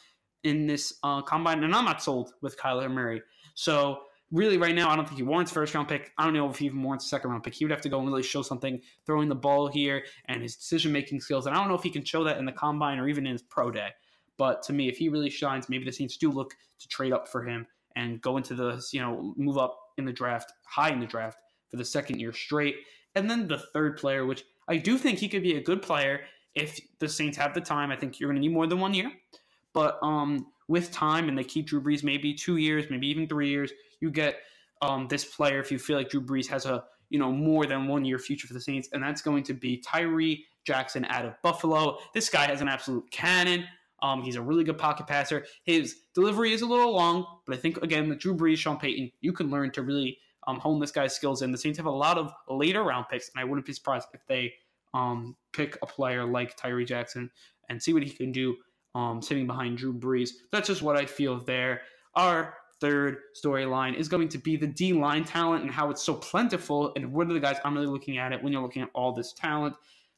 in 0.44 0.68
this 0.68 0.94
uh, 1.04 1.22
combine, 1.22 1.64
and 1.64 1.74
I'm 1.74 1.86
not 1.86 2.04
sold 2.04 2.34
with 2.42 2.58
Kyler 2.58 2.92
Murray, 2.92 3.22
so 3.56 4.00
really 4.36 4.58
right 4.58 4.76
now, 4.76 4.90
I 4.90 4.96
don't 4.96 5.06
think 5.06 5.18
he 5.18 5.24
warrants 5.24 5.52
first 5.52 5.74
round 5.74 5.88
pick. 5.88 6.12
I 6.18 6.26
don't 6.26 6.34
know 6.34 6.50
if 6.50 6.58
he 6.58 6.66
even 6.66 6.84
warrants 6.84 7.10
second 7.10 7.32
round 7.32 7.44
pick. 7.44 7.54
He 7.54 7.66
would 7.66 7.72
have 7.72 7.82
to 7.82 7.90
go 7.90 8.00
and 8.00 8.08
really 8.08 8.24
show 8.24 8.42
something 8.42 8.82
throwing 9.06 9.30
the 9.30 9.36
ball 9.36 9.68
here 9.68 10.04
and 10.26 10.42
his 10.42 10.56
decision 10.56 10.92
making 10.92 11.22
skills. 11.22 11.46
And 11.46 11.56
I 11.56 11.60
don't 11.60 11.70
know 11.70 11.76
if 11.76 11.84
he 11.84 11.90
can 11.90 12.04
show 12.04 12.24
that 12.26 12.38
in 12.38 12.46
the 12.46 12.52
combine 12.52 13.00
or 13.00 13.08
even 13.08 13.26
in 13.26 13.32
his 13.32 13.42
pro 13.42 13.72
day. 13.72 13.90
But 14.38 14.62
to 14.64 14.74
me, 14.74 14.90
if 14.90 14.98
he 14.98 15.08
really 15.10 15.30
shines, 15.30 15.70
maybe 15.70 15.86
the 15.86 15.92
Saints 15.92 16.18
do 16.18 16.30
look 16.30 16.54
to 16.80 16.88
trade 16.90 17.14
up 17.14 17.28
for 17.28 17.44
him 17.44 17.66
and 17.96 18.22
go 18.22 18.36
into 18.36 18.54
the, 18.54 18.86
you 18.92 19.00
know, 19.00 19.34
move 19.38 19.58
up 19.58 19.80
in 19.98 20.04
the 20.04 20.12
draft, 20.12 20.52
high 20.66 20.90
in 20.90 21.00
the 21.00 21.06
draft 21.06 21.40
for 21.72 21.78
the 21.78 21.86
second 21.86 22.20
year 22.20 22.34
straight. 22.34 22.76
And 23.16 23.30
then 23.30 23.48
the 23.48 23.60
third 23.74 23.98
player, 23.98 24.26
which 24.26 24.44
I 24.68 24.76
do 24.76 24.98
think 24.98 25.20
he 25.20 25.30
could 25.30 25.44
be 25.44 25.56
a 25.56 25.64
good 25.64 25.82
player 25.82 26.22
if 26.54 26.78
the 27.00 27.08
Saints 27.08 27.38
have 27.38 27.54
the 27.54 27.62
time. 27.62 27.92
I 27.92 27.96
think 27.96 28.20
you're 28.20 28.30
going 28.30 28.42
to 28.42 28.46
need 28.46 28.54
more 28.54 28.68
than 28.68 28.82
one 28.82 28.94
year. 28.94 29.12
But 29.72 29.98
um, 30.02 30.48
with 30.68 30.92
time 30.92 31.30
and 31.30 31.38
they 31.38 31.44
keep 31.44 31.68
Drew 31.68 31.82
Brees 31.82 32.04
maybe 32.04 32.34
two 32.34 32.58
years, 32.58 32.86
maybe 32.90 33.08
even 33.08 33.28
three 33.28 33.50
years, 33.50 33.72
you 34.00 34.10
get 34.10 34.38
um, 34.82 35.08
this 35.08 35.26
player 35.26 35.60
if 35.60 35.72
you 35.72 35.80
feel 35.80 35.98
like 35.98 36.10
Drew 36.10 36.22
Brees 36.22 36.48
has 36.48 36.66
a 36.66 36.84
you 37.10 37.20
know 37.20 37.32
more 37.32 37.66
than 37.66 37.88
one 37.88 38.04
year 38.04 38.18
future 38.18 38.48
for 38.48 38.54
the 38.54 38.62
Saints, 38.62 38.90
and 38.92 39.02
that's 39.02 39.22
going 39.22 39.44
to 39.44 39.54
be 39.54 39.78
Tyree 39.78 40.46
Jackson 40.66 41.06
out 41.06 41.26
of 41.26 41.34
Buffalo. 41.44 42.00
This 42.14 42.30
guy 42.30 42.48
has 42.48 42.62
an 42.62 42.68
absolute 42.68 43.10
cannon. 43.12 43.66
Um, 44.02 44.22
he's 44.22 44.36
a 44.36 44.42
really 44.42 44.64
good 44.64 44.78
pocket 44.78 45.08
passer. 45.08 45.46
His 45.64 46.02
delivery 46.14 46.52
is 46.52 46.62
a 46.62 46.66
little 46.66 46.94
long, 46.94 47.26
but 47.46 47.56
I 47.56 47.60
think 47.60 47.78
again 47.78 48.10
with 48.10 48.20
Drew 48.20 48.36
Brees, 48.36 48.58
Sean 48.58 48.78
Payton, 48.78 49.12
you 49.22 49.34
can 49.34 49.50
learn 49.50 49.72
to 49.72 49.84
really 49.84 50.18
um, 50.48 50.60
hone 50.60 50.80
this 50.80 50.92
guy's 50.92 51.16
skills 51.16 51.42
in. 51.42 51.52
The 51.52 51.58
Saints 51.58 51.78
have 51.78 51.86
a 51.86 51.92
lot 51.92 52.18
of 52.18 52.34
later 52.50 52.84
round 52.84 53.06
picks, 53.10 53.30
and 53.30 53.42
I 53.42 53.46
wouldn't 53.46 53.66
be 53.66 53.74
surprised 53.74 54.08
if 54.14 54.26
they 54.28 54.54
um, 54.94 55.36
pick 55.54 55.78
a 55.82 55.86
player 55.86 56.26
like 56.26 56.56
Tyree 56.56 56.86
Jackson 56.86 57.30
and 57.70 57.82
see 57.82 57.94
what 57.94 58.04
he 58.04 58.10
can 58.10 58.32
do 58.32 58.56
um, 58.96 59.22
sitting 59.22 59.46
behind 59.46 59.78
Drew 59.78 59.94
Brees. 59.94 60.32
That's 60.52 60.68
just 60.68 60.82
what 60.82 60.96
I 60.96 61.06
feel 61.06 61.40
there. 61.40 61.82
Our 62.16 62.56
third 62.80 63.18
storyline 63.42 63.96
is 63.96 64.08
going 64.08 64.30
to 64.30 64.38
be 64.38 64.56
the 64.58 64.68
D 64.68 64.94
line 64.94 65.24
talent 65.24 65.64
and 65.64 65.72
how 65.72 65.90
it's 65.92 66.02
so 66.02 66.16
plentiful. 66.16 66.94
And 66.96 67.14
what 67.14 67.30
are 67.30 67.34
the 67.34 67.40
guys 67.40 67.58
I'm 67.64 67.76
really 67.76 67.88
looking 67.88 68.18
at 68.18 68.32
it 68.32 68.42
when 68.42 68.52
you're 68.52 68.62
looking 68.62 68.82
at 68.82 68.90
all 68.94 69.12
this 69.12 69.34
talent? 69.34 69.76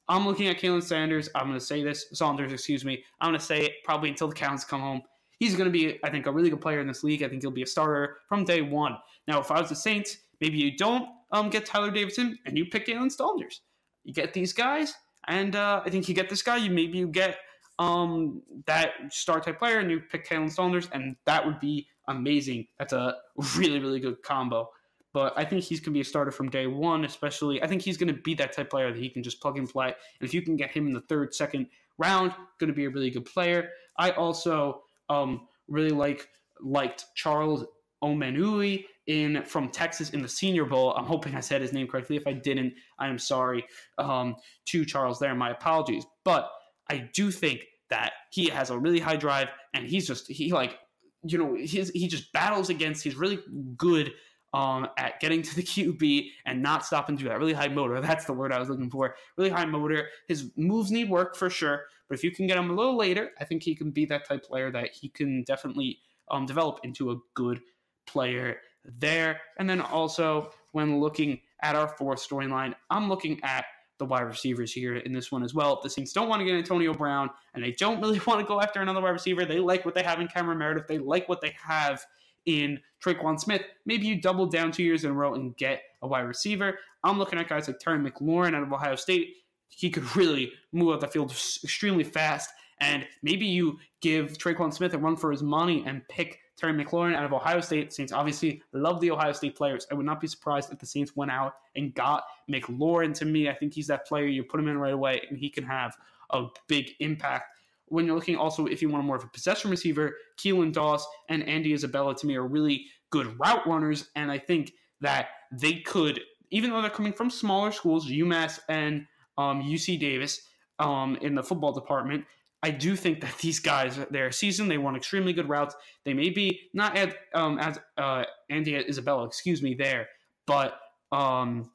I'm 0.07 0.25
looking 0.25 0.47
at 0.47 0.57
Khalen 0.57 0.81
Sanders. 0.81 1.27
I'm 1.35 1.47
going 1.47 1.59
to 1.59 1.65
say 1.65 1.83
this, 1.83 2.05
Saunders, 2.13 2.53
excuse 2.53 2.85
me. 2.85 3.03
I'm 3.19 3.31
going 3.31 3.39
to 3.39 3.45
say 3.45 3.65
it 3.65 3.73
probably 3.83 4.09
until 4.09 4.29
the 4.29 4.35
counts 4.35 4.63
come 4.63 4.79
home. 4.79 5.01
He's 5.39 5.55
going 5.55 5.65
to 5.65 5.71
be, 5.71 5.99
I 6.03 6.09
think, 6.09 6.27
a 6.27 6.31
really 6.31 6.49
good 6.49 6.61
player 6.61 6.79
in 6.79 6.87
this 6.87 7.03
league. 7.03 7.23
I 7.23 7.27
think 7.27 7.41
he'll 7.41 7.51
be 7.51 7.63
a 7.63 7.67
starter 7.67 8.17
from 8.29 8.45
day 8.45 8.61
one. 8.61 8.97
Now, 9.27 9.39
if 9.39 9.51
I 9.51 9.59
was 9.59 9.69
the 9.69 9.75
Saints, 9.75 10.17
maybe 10.39 10.57
you 10.57 10.77
don't 10.77 11.09
um, 11.31 11.49
get 11.49 11.65
Tyler 11.65 11.91
Davidson 11.91 12.39
and 12.45 12.57
you 12.57 12.65
pick 12.65 12.87
Khalen 12.87 13.11
Saunders. 13.11 13.61
You 14.03 14.13
get 14.13 14.33
these 14.33 14.53
guys, 14.53 14.93
and 15.27 15.55
uh, 15.55 15.81
I 15.85 15.89
think 15.89 16.07
you 16.07 16.15
get 16.15 16.29
this 16.29 16.41
guy. 16.41 16.55
You 16.57 16.71
maybe 16.71 16.97
you 16.97 17.07
get 17.07 17.37
um, 17.79 18.41
that 18.65 18.89
star 19.09 19.39
type 19.39 19.59
player 19.59 19.79
and 19.79 19.91
you 19.91 19.99
pick 19.99 20.27
Khalen 20.27 20.51
Saunders, 20.51 20.87
and 20.91 21.15
that 21.25 21.45
would 21.45 21.59
be 21.59 21.87
amazing. 22.07 22.67
That's 22.79 22.93
a 22.93 23.15
really, 23.57 23.79
really 23.79 23.99
good 23.99 24.21
combo. 24.23 24.69
but 25.13 25.33
I 25.35 25.43
think 25.45 25.63
he's 25.63 25.79
going 25.79 25.93
to 25.93 25.97
be 25.97 26.01
a 26.01 26.05
starter 26.05 26.31
from 26.31 26.49
day 26.49 26.67
one, 26.67 27.03
especially. 27.03 27.61
I 27.63 27.67
think 27.67 27.81
he's 27.81 27.97
going 27.97 28.13
to 28.13 28.21
be 28.21 28.35
that 28.35 28.53
type 28.53 28.69
player 28.69 28.91
that 28.91 28.99
he 28.99 29.09
can 29.09 29.23
just 29.23 29.41
plug 29.41 29.57
and 29.57 29.67
play. 29.67 29.87
And 29.87 30.27
if 30.27 30.31
you 30.33 30.43
can 30.43 30.55
get 30.55 30.69
him 30.69 30.85
in 30.85 30.93
the 30.93 31.01
third, 31.01 31.33
second 31.33 31.67
round, 31.97 32.33
going 32.59 32.67
to 32.67 32.75
be 32.75 32.85
a 32.85 32.89
really 32.89 33.09
good 33.09 33.25
player. 33.25 33.69
I 33.97 34.11
also 34.11 34.83
um, 35.09 35.47
really 35.67 35.89
like 35.89 36.29
liked 36.61 37.05
Charles 37.15 37.65
Omenihu 38.03 38.83
in 39.07 39.43
from 39.43 39.69
Texas 39.69 40.11
in 40.11 40.21
the 40.21 40.29
Senior 40.29 40.65
Bowl. 40.65 40.93
I'm 40.95 41.05
hoping 41.05 41.33
I 41.35 41.39
said 41.39 41.61
his 41.61 41.73
name 41.73 41.87
correctly. 41.87 42.15
If 42.15 42.27
I 42.27 42.33
didn't, 42.33 42.73
I 42.99 43.07
am 43.07 43.17
sorry 43.17 43.65
um, 43.97 44.35
to 44.65 44.85
Charles 44.85 45.17
there. 45.17 45.33
My 45.33 45.49
apologies. 45.51 46.05
But 46.23 46.51
I 46.89 47.10
do 47.13 47.32
think 47.32 47.65
that 47.89 48.13
he 48.32 48.50
has 48.50 48.69
a 48.69 48.78
really 48.78 49.00
high 49.00 49.15
drive, 49.15 49.50
and 49.73 49.86
he's 49.86 50.08
just 50.08 50.28
he 50.28 50.52
like 50.52 50.78
you 51.23 51.38
know 51.38 51.56
he's, 51.56 51.89
he 51.89 52.08
just 52.08 52.32
battles 52.34 52.69
against. 52.69 53.04
He's 53.04 53.15
really 53.15 53.39
good 53.78 54.13
um, 54.54 54.88
at 54.97 55.19
getting 55.19 55.41
to 55.41 55.56
the 55.56 55.63
QB 55.63 56.30
and 56.45 56.62
not 56.62 56.86
stopping 56.86 57.17
through 57.17 57.30
that 57.30 57.39
really 57.39 57.54
high 57.54 57.67
motor. 57.67 58.00
That's 58.02 58.26
the 58.26 58.34
word 58.34 58.52
I 58.52 58.60
was 58.60 58.69
looking 58.69 58.89
for. 58.89 59.15
Really 59.38 59.50
high 59.50 59.65
motor. 59.65 60.08
His 60.28 60.52
moves 60.56 60.91
need 60.91 61.10
work 61.10 61.36
for 61.36 61.50
sure, 61.50 61.84
but 62.08 62.17
if 62.17 62.23
you 62.23 62.32
can 62.32 62.47
get 62.47 62.58
him 62.58 62.69
a 62.69 62.73
little 62.73 62.97
later, 62.97 63.32
I 63.39 63.45
think 63.45 63.63
he 63.63 63.76
can 63.76 63.91
be 63.91 64.06
that 64.06 64.28
type 64.28 64.43
player 64.43 64.71
that 64.71 64.91
he 64.91 65.10
can 65.10 65.43
definitely 65.43 66.00
um, 66.30 66.45
develop 66.45 66.80
into 66.84 67.12
a 67.12 67.17
good 67.34 67.62
player 68.06 68.58
there. 68.86 69.41
And 69.60 69.69
then 69.69 69.82
also 69.82 70.52
when 70.71 71.00
looking 71.00 71.41
at 71.62 71.76
our 71.76 71.88
fourth 71.88 72.19
storyline, 72.19 72.73
I'm 72.89 73.10
looking 73.10 73.39
at 73.43 73.65
the 73.97 74.05
wide 74.05 74.21
receivers 74.21 74.71
here 74.71 74.97
in 74.97 75.12
this 75.12 75.31
one 75.31 75.43
as 75.43 75.53
well. 75.53 75.79
The 75.81 75.89
Saints 75.89 76.13
don't 76.13 76.29
want 76.29 76.39
to 76.39 76.45
get 76.45 76.55
Antonio 76.55 76.93
Brown, 76.93 77.29
and 77.53 77.63
they 77.63 77.71
don't 77.71 77.99
really 78.01 78.19
want 78.27 78.39
to 78.39 78.45
go 78.45 78.62
after 78.62 78.81
another 78.81 79.01
wide 79.01 79.10
receiver. 79.10 79.45
They 79.45 79.60
like 79.60 79.86
what 79.86 79.95
they 79.95 80.03
have 80.03 80.19
in 80.19 80.27
Cameron 80.27 80.57
Meredith. 80.57 80.88
They 80.88 80.99
like 80.99 81.27
what 81.27 81.41
they 81.41 81.55
have 81.63 82.05
in 82.45 82.79
Tre'Quan 83.03 83.39
Smith. 83.39 83.62
Maybe 83.86 84.07
you 84.07 84.21
double 84.21 84.45
down 84.45 84.71
two 84.71 84.83
years 84.83 85.03
in 85.03 85.12
a 85.12 85.13
row 85.13 85.36
and 85.36 85.55
get 85.57 85.83
a 86.01 86.07
wide 86.07 86.21
receiver. 86.21 86.79
I'm 87.03 87.19
looking 87.19 87.39
at 87.39 87.49
guys 87.49 87.67
like 87.67 87.79
Terry 87.79 87.99
McLaurin 87.99 88.55
out 88.55 88.63
of 88.63 88.71
Ohio 88.71 88.95
State. 88.95 89.36
He 89.69 89.89
could 89.89 90.15
really 90.15 90.53
move 90.71 90.93
out 90.93 91.01
the 91.01 91.07
field 91.07 91.31
extremely 91.31 92.03
fast. 92.03 92.49
And 92.79 93.05
maybe 93.21 93.45
you 93.45 93.79
give 94.01 94.38
Tre'Quan 94.38 94.73
Smith 94.73 94.93
a 94.93 94.97
run 94.97 95.15
for 95.15 95.31
his 95.31 95.43
money 95.43 95.83
and 95.86 96.07
pick 96.07 96.39
Terry 96.57 96.73
McLaurin 96.73 97.15
out 97.15 97.23
of 97.23 97.33
Ohio 97.33 97.61
State. 97.61 97.93
Saints 97.93 98.11
obviously 98.11 98.63
love 98.73 98.99
the 98.99 99.11
Ohio 99.11 99.31
State 99.31 99.55
players. 99.55 99.85
I 99.91 99.93
would 99.93 100.05
not 100.05 100.19
be 100.19 100.27
surprised 100.27 100.71
if 100.71 100.79
the 100.79 100.85
Saints 100.85 101.15
went 101.15 101.31
out 101.31 101.53
and 101.75 101.93
got 101.93 102.23
McLaurin. 102.51 103.13
To 103.15 103.25
me, 103.25 103.47
I 103.47 103.53
think 103.53 103.73
he's 103.73 103.87
that 103.87 104.07
player. 104.07 104.25
You 104.25 104.43
put 104.43 104.59
him 104.59 104.67
in 104.67 104.77
right 104.77 104.93
away, 104.93 105.21
and 105.29 105.37
he 105.37 105.49
can 105.49 105.63
have 105.63 105.95
a 106.31 106.45
big 106.67 106.91
impact. 106.99 107.59
When 107.89 108.05
you're 108.05 108.15
looking 108.15 108.35
also, 108.35 108.65
if 108.65 108.81
you 108.81 108.89
want 108.89 109.05
more 109.05 109.15
of 109.15 109.23
a 109.23 109.27
possession 109.27 109.71
receiver, 109.71 110.15
Keelan 110.37 110.73
Doss 110.73 111.07
and 111.29 111.47
Andy 111.47 111.73
Isabella 111.73 112.15
to 112.15 112.27
me 112.27 112.35
are 112.35 112.45
really 112.45 112.85
good 113.11 113.39
route 113.39 113.65
runners, 113.67 114.09
and 114.15 114.31
I 114.31 114.39
think 114.39 114.73
that 114.99 115.27
they 115.51 115.75
could, 115.75 116.19
even 116.49 116.71
though 116.71 116.81
they're 116.81 116.89
coming 116.89 117.13
from 117.13 117.29
smaller 117.29 117.71
schools, 117.71 118.09
UMass 118.09 118.59
and 118.67 119.05
um, 119.37 119.61
UC 119.61 119.99
Davis, 119.99 120.41
um, 120.79 121.17
in 121.21 121.35
the 121.35 121.43
football 121.43 121.71
department, 121.71 122.25
I 122.63 122.71
do 122.71 122.95
think 122.95 123.21
that 123.21 123.37
these 123.39 123.59
guys, 123.59 123.99
they're 124.09 124.31
seasoned. 124.31 124.71
they 124.71 124.77
run 124.77 124.95
extremely 124.95 125.33
good 125.33 125.47
routes. 125.47 125.75
They 126.05 126.13
may 126.13 126.29
be 126.29 126.61
not 126.73 126.97
as 126.97 127.13
um, 127.33 127.59
as 127.59 127.79
uh, 127.97 128.23
Andy 128.49 128.75
Isabella, 128.75 129.25
excuse 129.25 129.61
me, 129.61 129.75
there, 129.75 130.07
but 130.47 130.79
um, 131.11 131.71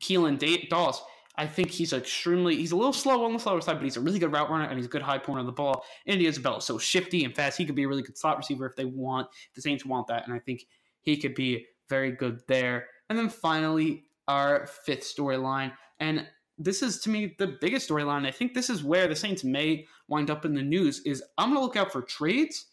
Keelan 0.00 0.68
Doss, 0.68 1.02
I 1.36 1.46
think 1.46 1.70
he's 1.70 1.92
extremely 1.92 2.56
he's 2.56 2.72
a 2.72 2.76
little 2.76 2.92
slow 2.92 3.24
on 3.24 3.32
the 3.32 3.38
slower 3.38 3.60
side, 3.60 3.74
but 3.74 3.84
he's 3.84 3.96
a 3.96 4.00
really 4.00 4.18
good 4.18 4.32
route 4.32 4.50
runner 4.50 4.64
and 4.64 4.76
he's 4.76 4.86
a 4.86 4.90
good 4.90 5.02
high 5.02 5.18
point 5.18 5.40
on 5.40 5.46
the 5.46 5.52
ball. 5.52 5.84
Andy 6.06 6.26
Isabella 6.26 6.60
so 6.60 6.78
shifty 6.78 7.24
and 7.24 7.34
fast. 7.34 7.58
He 7.58 7.64
could 7.64 7.74
be 7.74 7.84
a 7.84 7.88
really 7.88 8.02
good 8.02 8.18
slot 8.18 8.36
receiver 8.36 8.66
if 8.66 8.76
they 8.76 8.84
want 8.84 9.28
If 9.48 9.54
the 9.54 9.62
Saints 9.62 9.84
want 9.84 10.06
that, 10.08 10.26
and 10.26 10.34
I 10.34 10.38
think 10.38 10.66
he 11.00 11.16
could 11.16 11.34
be 11.34 11.66
very 11.88 12.12
good 12.12 12.40
there. 12.48 12.86
And 13.08 13.18
then 13.18 13.28
finally, 13.28 14.04
our 14.28 14.66
fifth 14.66 15.02
storyline, 15.02 15.72
and 16.00 16.26
this 16.58 16.82
is 16.82 17.00
to 17.00 17.10
me 17.10 17.34
the 17.38 17.58
biggest 17.60 17.88
storyline. 17.88 18.26
I 18.26 18.30
think 18.30 18.54
this 18.54 18.70
is 18.70 18.84
where 18.84 19.08
the 19.08 19.16
Saints 19.16 19.42
may 19.42 19.86
wind 20.12 20.30
up 20.30 20.44
in 20.44 20.54
the 20.54 20.62
news. 20.62 21.00
Is 21.04 21.22
I'm 21.38 21.48
going 21.48 21.58
to 21.58 21.64
look 21.64 21.76
out 21.76 21.90
for 21.90 22.02
trades, 22.02 22.66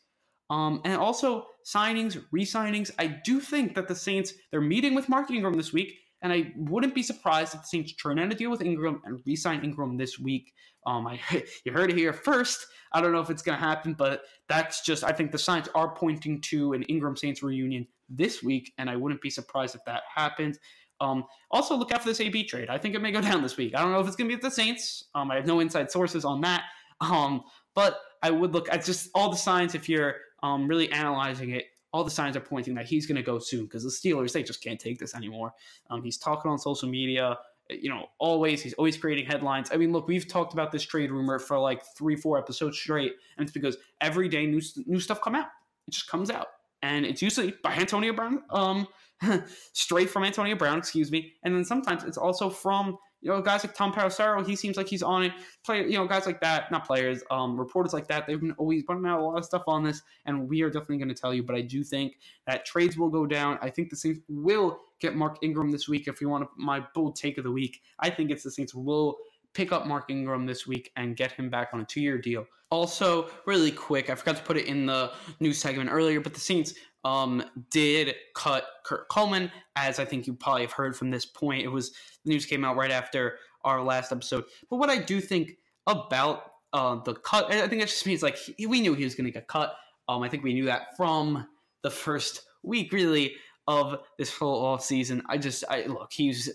um, 0.49 0.81
and 0.83 0.95
also 0.95 1.45
signings, 1.65 2.21
re-signings. 2.31 2.91
I 2.99 3.07
do 3.07 3.39
think 3.39 3.75
that 3.75 3.87
the 3.87 3.95
Saints 3.95 4.33
they're 4.51 4.61
meeting 4.61 4.93
with 4.93 5.09
Mark 5.09 5.31
Ingram 5.31 5.53
this 5.53 5.71
week, 5.73 5.93
and 6.21 6.33
I 6.33 6.51
wouldn't 6.57 6.93
be 6.93 7.03
surprised 7.03 7.55
if 7.55 7.61
the 7.61 7.67
Saints 7.67 7.93
turn 7.93 8.19
in 8.19 8.31
a 8.31 8.35
deal 8.35 8.51
with 8.51 8.61
Ingram 8.61 9.01
and 9.05 9.21
re-sign 9.25 9.63
Ingram 9.63 9.97
this 9.97 10.19
week. 10.19 10.53
Um, 10.85 11.07
I 11.07 11.19
you 11.65 11.71
heard 11.71 11.89
it 11.89 11.97
here 11.97 12.13
first. 12.13 12.67
I 12.91 13.01
don't 13.01 13.11
know 13.11 13.21
if 13.21 13.29
it's 13.29 13.41
going 13.41 13.57
to 13.57 13.63
happen, 13.63 13.93
but 13.93 14.23
that's 14.47 14.81
just 14.81 15.03
I 15.03 15.11
think 15.11 15.31
the 15.31 15.37
signs 15.37 15.69
are 15.75 15.95
pointing 15.95 16.41
to 16.41 16.73
an 16.73 16.83
Ingram 16.83 17.15
Saints 17.15 17.41
reunion 17.41 17.87
this 18.09 18.43
week, 18.43 18.73
and 18.77 18.89
I 18.89 18.95
wouldn't 18.95 19.21
be 19.21 19.29
surprised 19.29 19.75
if 19.75 19.81
that 19.85 20.03
happens. 20.13 20.59
Um, 21.01 21.23
also, 21.51 21.75
look 21.75 21.93
out 21.93 22.01
for 22.01 22.09
this 22.09 22.19
AB 22.19 22.43
trade. 22.45 22.69
I 22.69 22.77
think 22.77 22.95
it 22.95 23.01
may 23.01 23.11
go 23.11 23.21
down 23.29 23.41
this 23.41 23.57
week. 23.57 23.75
I 23.75 23.81
don't 23.81 23.91
know 23.91 23.99
if 23.99 24.07
it's 24.07 24.15
going 24.15 24.29
to 24.29 24.35
be 24.35 24.35
at 24.35 24.41
the 24.41 24.51
Saints. 24.51 25.05
Um, 25.15 25.31
I 25.31 25.35
have 25.35 25.47
no 25.47 25.59
inside 25.59 25.91
sources 25.91 26.25
on 26.25 26.41
that. 26.41 26.63
Um, 27.01 27.43
but 27.75 27.99
I 28.21 28.31
would 28.31 28.53
look 28.53 28.71
at 28.71 28.85
just 28.85 29.09
all 29.15 29.29
the 29.29 29.37
signs 29.37 29.75
if 29.75 29.87
you're 29.87 30.15
um, 30.43 30.67
really 30.67 30.91
analyzing 30.91 31.51
it. 31.51 31.65
All 31.91 32.03
the 32.03 32.11
signs 32.11 32.37
are 32.37 32.41
pointing 32.41 32.75
that 32.75 32.85
he's 32.85 33.07
going 33.07 33.15
to 33.15 33.23
go 33.23 33.39
soon 33.39 33.63
because 33.63 33.83
the 33.83 33.89
Steelers 33.89 34.31
they 34.31 34.43
just 34.43 34.63
can't 34.63 34.79
take 34.79 34.99
this 34.99 35.15
anymore. 35.15 35.53
Um, 35.89 36.03
he's 36.03 36.17
talking 36.17 36.51
on 36.51 36.59
social 36.59 36.87
media. 36.87 37.37
You 37.69 37.89
know, 37.89 38.07
always 38.19 38.61
he's 38.61 38.73
always 38.73 38.97
creating 38.97 39.25
headlines. 39.25 39.69
I 39.71 39.77
mean, 39.77 39.91
look, 39.91 40.07
we've 40.07 40.27
talked 40.27 40.53
about 40.53 40.71
this 40.71 40.83
trade 40.83 41.11
rumor 41.11 41.39
for 41.39 41.57
like 41.57 41.83
three, 41.97 42.15
four 42.15 42.37
episodes 42.37 42.77
straight, 42.77 43.13
and 43.37 43.43
it's 43.43 43.51
because 43.51 43.77
every 44.01 44.27
day 44.27 44.45
new 44.45 44.61
new 44.85 44.99
stuff 44.99 45.21
come 45.21 45.35
out. 45.35 45.47
It 45.87 45.91
just 45.91 46.07
comes 46.07 46.29
out, 46.29 46.47
and 46.83 47.05
it's 47.05 47.21
usually 47.21 47.55
by 47.63 47.73
Antonio 47.73 48.13
Brown. 48.13 48.43
Um, 48.49 48.87
straight 49.73 50.09
from 50.09 50.23
Antonio 50.23 50.55
Brown, 50.55 50.77
excuse 50.77 51.11
me. 51.11 51.33
And 51.43 51.55
then 51.55 51.65
sometimes 51.65 52.03
it's 52.03 52.17
also 52.17 52.49
from 52.49 52.97
you 53.21 53.29
know 53.29 53.41
guys 53.41 53.63
like 53.63 53.75
Tom 53.75 53.91
Pelissero. 53.91 54.45
He 54.45 54.55
seems 54.55 54.77
like 54.77 54.87
he's 54.87 55.03
on 55.03 55.23
it. 55.23 55.33
Play 55.65 55.83
you 55.83 55.97
know 55.97 56.07
guys 56.07 56.25
like 56.25 56.39
that, 56.41 56.71
not 56.71 56.85
players, 56.85 57.23
um, 57.31 57.59
reporters 57.59 57.93
like 57.93 58.07
that. 58.07 58.27
They've 58.27 58.39
been 58.39 58.53
always 58.53 58.83
putting 58.83 59.05
out 59.05 59.19
a 59.19 59.23
lot 59.23 59.37
of 59.37 59.45
stuff 59.45 59.63
on 59.67 59.83
this, 59.83 60.01
and 60.25 60.47
we 60.47 60.61
are 60.61 60.69
definitely 60.69 60.97
going 60.97 61.09
to 61.09 61.15
tell 61.15 61.33
you. 61.33 61.43
But 61.43 61.55
I 61.55 61.61
do 61.61 61.83
think 61.83 62.17
that 62.47 62.65
trades 62.65 62.97
will 62.97 63.09
go 63.09 63.25
down. 63.25 63.59
I 63.61 63.69
think 63.69 63.89
the 63.89 63.95
Saints 63.95 64.19
will 64.29 64.79
get 64.99 65.15
Mark 65.15 65.37
Ingram 65.41 65.71
this 65.71 65.87
week. 65.87 66.07
If 66.07 66.21
you 66.21 66.29
want 66.29 66.49
my 66.57 66.83
bold 66.93 67.15
take 67.15 67.37
of 67.37 67.43
the 67.43 67.51
week, 67.51 67.81
I 67.99 68.09
think 68.09 68.31
it's 68.31 68.43
the 68.43 68.51
Saints 68.51 68.73
will 68.73 69.17
pick 69.53 69.71
up 69.71 69.87
Mark 69.87 70.09
Ingram 70.09 70.45
this 70.45 70.67
week 70.67 70.91
and 70.95 71.15
get 71.15 71.31
him 71.31 71.49
back 71.49 71.69
on 71.73 71.81
a 71.81 71.85
two 71.85 72.01
year 72.01 72.17
deal. 72.17 72.45
Also, 72.71 73.29
really 73.47 73.71
quick, 73.71 74.11
I 74.11 74.15
forgot 74.15 74.35
to 74.37 74.43
put 74.43 74.55
it 74.55 74.67
in 74.67 74.85
the 74.85 75.11
news 75.39 75.57
segment 75.57 75.89
earlier, 75.91 76.21
but 76.21 76.35
the 76.35 76.39
Saints 76.39 76.75
um, 77.03 77.43
did 77.71 78.15
cut 78.35 78.65
Kurt 78.85 79.07
Coleman, 79.09 79.51
as 79.75 79.99
I 79.99 80.05
think 80.05 80.27
you 80.27 80.33
probably 80.33 80.63
have 80.63 80.71
heard 80.71 80.95
from 80.95 81.11
this 81.11 81.25
point. 81.25 81.63
It 81.63 81.69
was 81.69 81.91
the 82.25 82.31
news 82.31 82.45
came 82.45 82.65
out 82.65 82.75
right 82.75 82.91
after 82.91 83.37
our 83.63 83.81
last 83.81 84.11
episode. 84.11 84.45
But 84.69 84.77
what 84.77 84.89
I 84.89 84.97
do 84.99 85.21
think 85.21 85.57
about 85.87 86.43
uh, 86.73 87.01
the 87.03 87.15
cut, 87.15 87.51
I 87.51 87.67
think 87.67 87.81
it 87.81 87.87
just 87.87 88.05
means 88.05 88.21
like 88.21 88.37
he, 88.37 88.65
we 88.65 88.81
knew 88.81 88.93
he 88.93 89.03
was 89.03 89.15
going 89.15 89.25
to 89.25 89.31
get 89.31 89.47
cut. 89.47 89.75
Um, 90.07 90.23
I 90.23 90.29
think 90.29 90.43
we 90.43 90.53
knew 90.53 90.65
that 90.65 90.97
from 90.97 91.47
the 91.83 91.91
first 91.91 92.43
week, 92.63 92.91
really, 92.91 93.35
of 93.67 93.99
this 94.17 94.31
full 94.31 94.65
off 94.65 94.83
season. 94.83 95.21
I 95.29 95.37
just, 95.37 95.63
I 95.69 95.85
look, 95.85 96.11
he's, 96.11 96.49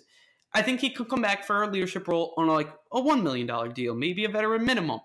I 0.52 0.62
think 0.62 0.80
he 0.80 0.90
could 0.90 1.08
come 1.08 1.22
back 1.22 1.44
for 1.44 1.62
a 1.62 1.70
leadership 1.70 2.06
role 2.08 2.34
on 2.36 2.48
like 2.48 2.72
a 2.92 3.00
one 3.00 3.22
million 3.22 3.46
dollar 3.46 3.68
deal, 3.68 3.94
maybe 3.94 4.24
a 4.24 4.28
veteran 4.28 4.64
minimum 4.64 5.00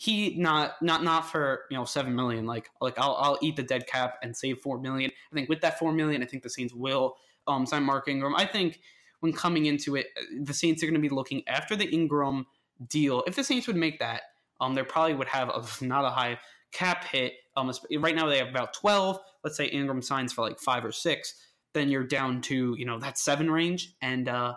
he 0.00 0.34
not 0.38 0.80
not 0.80 1.04
not 1.04 1.30
for 1.30 1.64
you 1.70 1.76
know 1.76 1.84
seven 1.84 2.14
million. 2.14 2.46
Like 2.46 2.70
like 2.80 2.98
I'll 2.98 3.16
I'll 3.20 3.38
eat 3.42 3.56
the 3.56 3.62
dead 3.62 3.86
cap 3.86 4.14
and 4.22 4.34
save 4.34 4.58
four 4.60 4.80
million. 4.80 5.10
I 5.30 5.34
think 5.34 5.50
with 5.50 5.60
that 5.60 5.78
four 5.78 5.92
million, 5.92 6.22
I 6.22 6.26
think 6.26 6.42
the 6.42 6.48
Saints 6.48 6.72
will 6.72 7.16
um, 7.46 7.66
sign 7.66 7.82
Mark 7.82 8.08
Ingram. 8.08 8.34
I 8.34 8.46
think 8.46 8.80
when 9.20 9.34
coming 9.34 9.66
into 9.66 9.96
it, 9.96 10.06
the 10.40 10.54
Saints 10.54 10.82
are 10.82 10.86
going 10.86 10.94
to 10.94 11.06
be 11.06 11.14
looking 11.14 11.42
after 11.46 11.76
the 11.76 11.84
Ingram 11.84 12.46
deal. 12.88 13.22
If 13.26 13.36
the 13.36 13.44
Saints 13.44 13.66
would 13.66 13.76
make 13.76 13.98
that, 13.98 14.22
um, 14.58 14.74
they 14.74 14.82
probably 14.84 15.12
would 15.12 15.28
have 15.28 15.50
a, 15.50 15.62
not 15.84 16.06
a 16.06 16.10
high 16.10 16.38
cap 16.72 17.04
hit. 17.04 17.34
Um, 17.54 17.70
right 17.98 18.14
now 18.14 18.26
they 18.26 18.38
have 18.38 18.48
about 18.48 18.72
twelve. 18.72 19.18
Let's 19.44 19.58
say 19.58 19.66
Ingram 19.66 20.00
signs 20.00 20.32
for 20.32 20.40
like 20.40 20.58
five 20.60 20.82
or 20.82 20.92
six, 20.92 21.34
then 21.74 21.90
you're 21.90 22.04
down 22.04 22.40
to 22.42 22.74
you 22.78 22.86
know 22.86 22.98
that 23.00 23.18
seven 23.18 23.50
range 23.50 23.92
and. 24.00 24.30
uh 24.30 24.54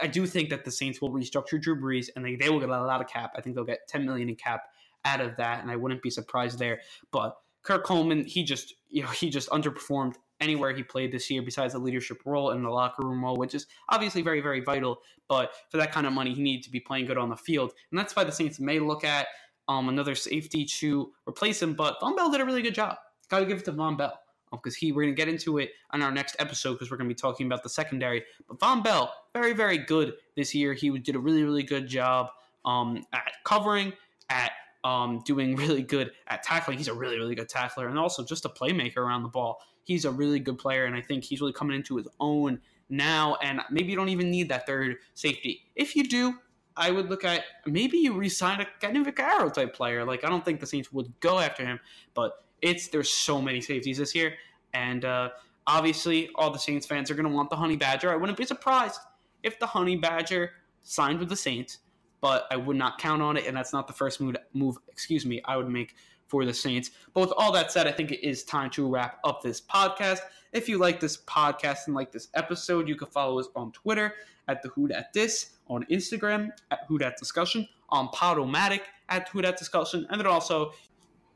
I, 0.00 0.06
do 0.06 0.26
think 0.26 0.48
that 0.48 0.64
the 0.64 0.70
Saints 0.70 1.02
will 1.02 1.10
restructure 1.10 1.60
Drew 1.60 1.78
Brees 1.78 2.08
and 2.16 2.24
they, 2.24 2.34
they 2.34 2.48
will 2.48 2.60
get 2.60 2.70
a 2.70 2.72
lot 2.72 3.02
of 3.02 3.08
cap. 3.08 3.32
I 3.36 3.42
think 3.42 3.54
they'll 3.54 3.64
get 3.66 3.86
10 3.88 4.06
million 4.06 4.30
in 4.30 4.34
cap 4.34 4.62
out 5.06 5.22
of 5.22 5.36
that, 5.36 5.62
and 5.62 5.70
I 5.70 5.76
wouldn't 5.76 6.02
be 6.02 6.10
surprised 6.10 6.58
there. 6.58 6.80
But 7.10 7.38
Kurt 7.62 7.84
Coleman, 7.84 8.24
he 8.24 8.44
just 8.44 8.74
you 8.90 9.02
know 9.02 9.08
he 9.08 9.30
just 9.30 9.48
underperformed 9.48 10.16
anywhere 10.40 10.74
he 10.74 10.82
played 10.82 11.12
this 11.12 11.30
year 11.30 11.42
besides 11.42 11.72
the 11.72 11.78
leadership 11.78 12.20
role 12.24 12.50
and 12.50 12.64
the 12.64 12.70
locker 12.70 13.06
room 13.06 13.24
role, 13.24 13.36
which 13.36 13.54
is 13.54 13.66
obviously 13.88 14.22
very, 14.22 14.40
very 14.40 14.60
vital. 14.60 15.00
But 15.28 15.52
for 15.70 15.76
that 15.78 15.92
kind 15.92 16.06
of 16.06 16.12
money, 16.12 16.34
he 16.34 16.42
needed 16.42 16.64
to 16.64 16.70
be 16.70 16.80
playing 16.80 17.06
good 17.06 17.18
on 17.18 17.30
the 17.30 17.36
field. 17.36 17.72
And 17.90 17.98
that's 17.98 18.14
why 18.14 18.24
the 18.24 18.32
Saints 18.32 18.60
may 18.60 18.78
look 18.78 19.04
at 19.04 19.28
um, 19.68 19.88
another 19.88 20.14
safety 20.14 20.64
to 20.64 21.12
replace 21.28 21.62
him. 21.62 21.74
But 21.74 21.98
Vonn 22.00 22.16
Bell 22.16 22.30
did 22.30 22.40
a 22.40 22.44
really 22.44 22.62
good 22.62 22.74
job. 22.74 22.96
Got 23.28 23.40
to 23.40 23.46
give 23.46 23.58
it 23.58 23.64
to 23.66 23.72
Vonn 23.72 23.96
Bell. 23.96 24.18
Because 24.52 24.74
um, 24.74 24.78
he, 24.78 24.92
we're 24.92 25.02
going 25.02 25.14
to 25.14 25.20
get 25.20 25.28
into 25.28 25.58
it 25.58 25.70
on 25.90 26.02
our 26.02 26.12
next 26.12 26.36
episode 26.38 26.74
because 26.74 26.90
we're 26.90 26.96
going 26.96 27.08
to 27.08 27.14
be 27.14 27.18
talking 27.18 27.46
about 27.46 27.62
the 27.62 27.68
secondary. 27.68 28.22
But 28.46 28.58
Vonn 28.58 28.84
Bell, 28.84 29.12
very, 29.34 29.52
very 29.52 29.78
good 29.78 30.14
this 30.36 30.54
year. 30.54 30.72
He 30.72 30.96
did 30.98 31.16
a 31.16 31.18
really, 31.18 31.42
really 31.42 31.64
good 31.64 31.88
job 31.88 32.28
um, 32.64 33.04
at 33.12 33.32
covering, 33.44 33.92
at 34.30 34.52
um, 34.86 35.20
doing 35.24 35.56
really 35.56 35.82
good 35.82 36.12
at 36.28 36.42
tackling. 36.42 36.78
He's 36.78 36.88
a 36.88 36.94
really, 36.94 37.18
really 37.18 37.34
good 37.34 37.48
tackler 37.48 37.88
and 37.88 37.98
also 37.98 38.24
just 38.24 38.44
a 38.44 38.48
playmaker 38.48 38.98
around 38.98 39.22
the 39.22 39.28
ball. 39.28 39.60
He's 39.84 40.04
a 40.04 40.10
really 40.10 40.40
good 40.40 40.58
player, 40.58 40.84
and 40.84 40.96
I 40.96 41.00
think 41.00 41.24
he's 41.24 41.40
really 41.40 41.52
coming 41.52 41.76
into 41.76 41.96
his 41.96 42.08
own 42.18 42.60
now. 42.88 43.36
And 43.42 43.60
maybe 43.70 43.90
you 43.90 43.96
don't 43.96 44.08
even 44.08 44.30
need 44.30 44.48
that 44.48 44.66
third 44.66 44.96
safety. 45.14 45.62
If 45.76 45.94
you 45.94 46.04
do, 46.04 46.34
I 46.76 46.90
would 46.90 47.08
look 47.08 47.24
at 47.24 47.44
maybe 47.66 47.98
you 47.98 48.12
resign 48.12 48.60
a 48.60 48.66
Kenny 48.80 49.02
Vaccaro 49.04 49.52
type 49.52 49.74
player. 49.74 50.04
Like 50.04 50.24
I 50.24 50.28
don't 50.28 50.44
think 50.44 50.60
the 50.60 50.66
Saints 50.66 50.92
would 50.92 51.12
go 51.20 51.38
after 51.38 51.64
him, 51.64 51.80
but 52.14 52.44
it's 52.62 52.88
there's 52.88 53.10
so 53.10 53.40
many 53.40 53.60
safeties 53.60 53.98
this 53.98 54.14
year, 54.14 54.34
and 54.74 55.04
uh, 55.04 55.30
obviously 55.66 56.30
all 56.34 56.50
the 56.50 56.58
Saints 56.58 56.86
fans 56.86 57.10
are 57.10 57.14
going 57.14 57.28
to 57.28 57.34
want 57.34 57.50
the 57.50 57.56
Honey 57.56 57.76
Badger. 57.76 58.12
I 58.12 58.16
wouldn't 58.16 58.38
be 58.38 58.44
surprised 58.44 59.00
if 59.42 59.58
the 59.58 59.66
Honey 59.66 59.96
Badger 59.96 60.50
signed 60.82 61.20
with 61.20 61.28
the 61.28 61.36
Saints, 61.36 61.78
but 62.26 62.48
I 62.50 62.56
would 62.56 62.76
not 62.76 62.98
count 62.98 63.22
on 63.22 63.36
it, 63.36 63.46
and 63.46 63.56
that's 63.56 63.72
not 63.72 63.86
the 63.86 63.92
first 63.92 64.20
move. 64.20 64.34
Move, 64.52 64.78
excuse 64.88 65.24
me, 65.24 65.40
I 65.44 65.56
would 65.56 65.68
make 65.68 65.94
for 66.26 66.44
the 66.44 66.52
Saints. 66.52 66.90
But 67.14 67.20
with 67.20 67.32
all 67.36 67.52
that 67.52 67.70
said, 67.70 67.86
I 67.86 67.92
think 67.92 68.10
it 68.10 68.26
is 68.26 68.42
time 68.42 68.68
to 68.70 68.88
wrap 68.88 69.20
up 69.22 69.42
this 69.42 69.60
podcast. 69.60 70.18
If 70.52 70.68
you 70.68 70.76
like 70.76 70.98
this 70.98 71.18
podcast 71.18 71.86
and 71.86 71.94
like 71.94 72.10
this 72.10 72.26
episode, 72.34 72.88
you 72.88 72.96
can 72.96 73.06
follow 73.06 73.38
us 73.38 73.46
on 73.54 73.70
Twitter 73.70 74.14
at 74.48 74.60
the 74.60 74.70
Who 74.70 74.88
Dat 74.88 75.12
Dis, 75.12 75.50
on 75.68 75.84
Instagram 75.84 76.50
at 76.72 76.80
Who 76.88 76.98
Dat 76.98 77.16
Discussion, 77.16 77.68
on 77.90 78.08
Podomatic 78.08 78.80
at 79.08 79.28
Who 79.28 79.40
Dat 79.40 79.56
Discussion, 79.56 80.04
and 80.10 80.20
then 80.20 80.26
also 80.26 80.72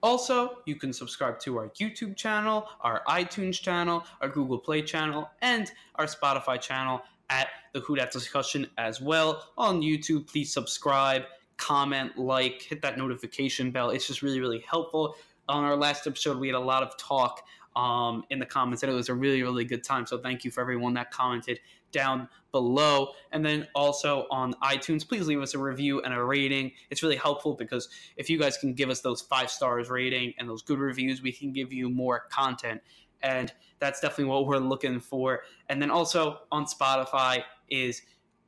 also, 0.03 0.63
you 0.65 0.77
can 0.77 0.95
subscribe 0.95 1.39
to 1.41 1.59
our 1.59 1.69
YouTube 1.79 2.17
channel, 2.17 2.67
our 2.81 3.03
iTunes 3.07 3.61
channel, 3.61 4.03
our 4.23 4.31
Google 4.31 4.59
Play 4.59 4.81
channel, 4.81 5.31
and 5.43 5.71
our 5.97 6.07
Spotify 6.07 6.59
channel 6.59 7.03
at 7.31 7.49
the 7.73 7.81
Who 7.81 7.97
Dat 7.97 8.11
Discussion 8.11 8.67
as 8.77 9.01
well. 9.01 9.49
On 9.57 9.81
YouTube, 9.81 10.27
please 10.27 10.53
subscribe, 10.53 11.23
comment, 11.57 12.19
like, 12.19 12.63
hit 12.63 12.83
that 12.83 12.99
notification 12.99 13.71
bell. 13.71 13.91
It's 13.91 14.07
just 14.07 14.23
really, 14.23 14.41
really 14.41 14.65
helpful. 14.69 15.17
On 15.49 15.65
our 15.65 15.77
last 15.77 16.07
episode, 16.07 16.39
we 16.39 16.49
had 16.49 16.57
a 16.57 16.61
lot 16.61 16.83
of 16.83 16.97
talk 16.99 17.43
um, 17.77 18.25
in 18.31 18.39
the 18.39 18.47
comments, 18.47 18.83
and 18.83 18.93
it 18.93 18.95
was 18.95 19.09
a 19.09 19.15
really, 19.15 19.43
really 19.43 19.65
good 19.65 19.85
time. 19.85 20.07
So 20.07 20.19
thank 20.19 20.45
you 20.45 20.51
for 20.51 20.61
everyone 20.61 20.95
that 20.95 21.11
commented 21.11 21.61
down 21.93 22.29
below. 22.53 23.11
And 23.33 23.45
then 23.45 23.67
also 23.75 24.27
on 24.31 24.55
iTunes, 24.63 25.07
please 25.07 25.27
leave 25.27 25.41
us 25.41 25.55
a 25.55 25.59
review 25.59 26.03
and 26.03 26.13
a 26.13 26.23
rating. 26.23 26.73
It's 26.91 27.03
really 27.03 27.17
helpful 27.17 27.55
because 27.55 27.89
if 28.17 28.29
you 28.29 28.39
guys 28.39 28.57
can 28.59 28.75
give 28.75 28.91
us 28.91 29.01
those 29.01 29.23
five 29.23 29.51
stars 29.51 29.89
rating 29.89 30.35
and 30.39 30.49
those 30.49 30.63
good 30.63 30.79
reviews, 30.79 31.23
we 31.23 31.33
can 31.33 31.53
give 31.53 31.73
you 31.73 31.89
more 31.89 32.25
content. 32.31 32.81
And 33.23 33.53
that's 33.79 34.01
definitely 34.01 34.27
what 34.27 34.47
we're 34.47 34.59
looking 34.59 35.01
for. 35.01 35.43
And 35.69 35.81
then 35.81 35.91
also 35.91 36.41
on 36.53 36.67
Spotify 36.67 37.43
is 37.69 38.03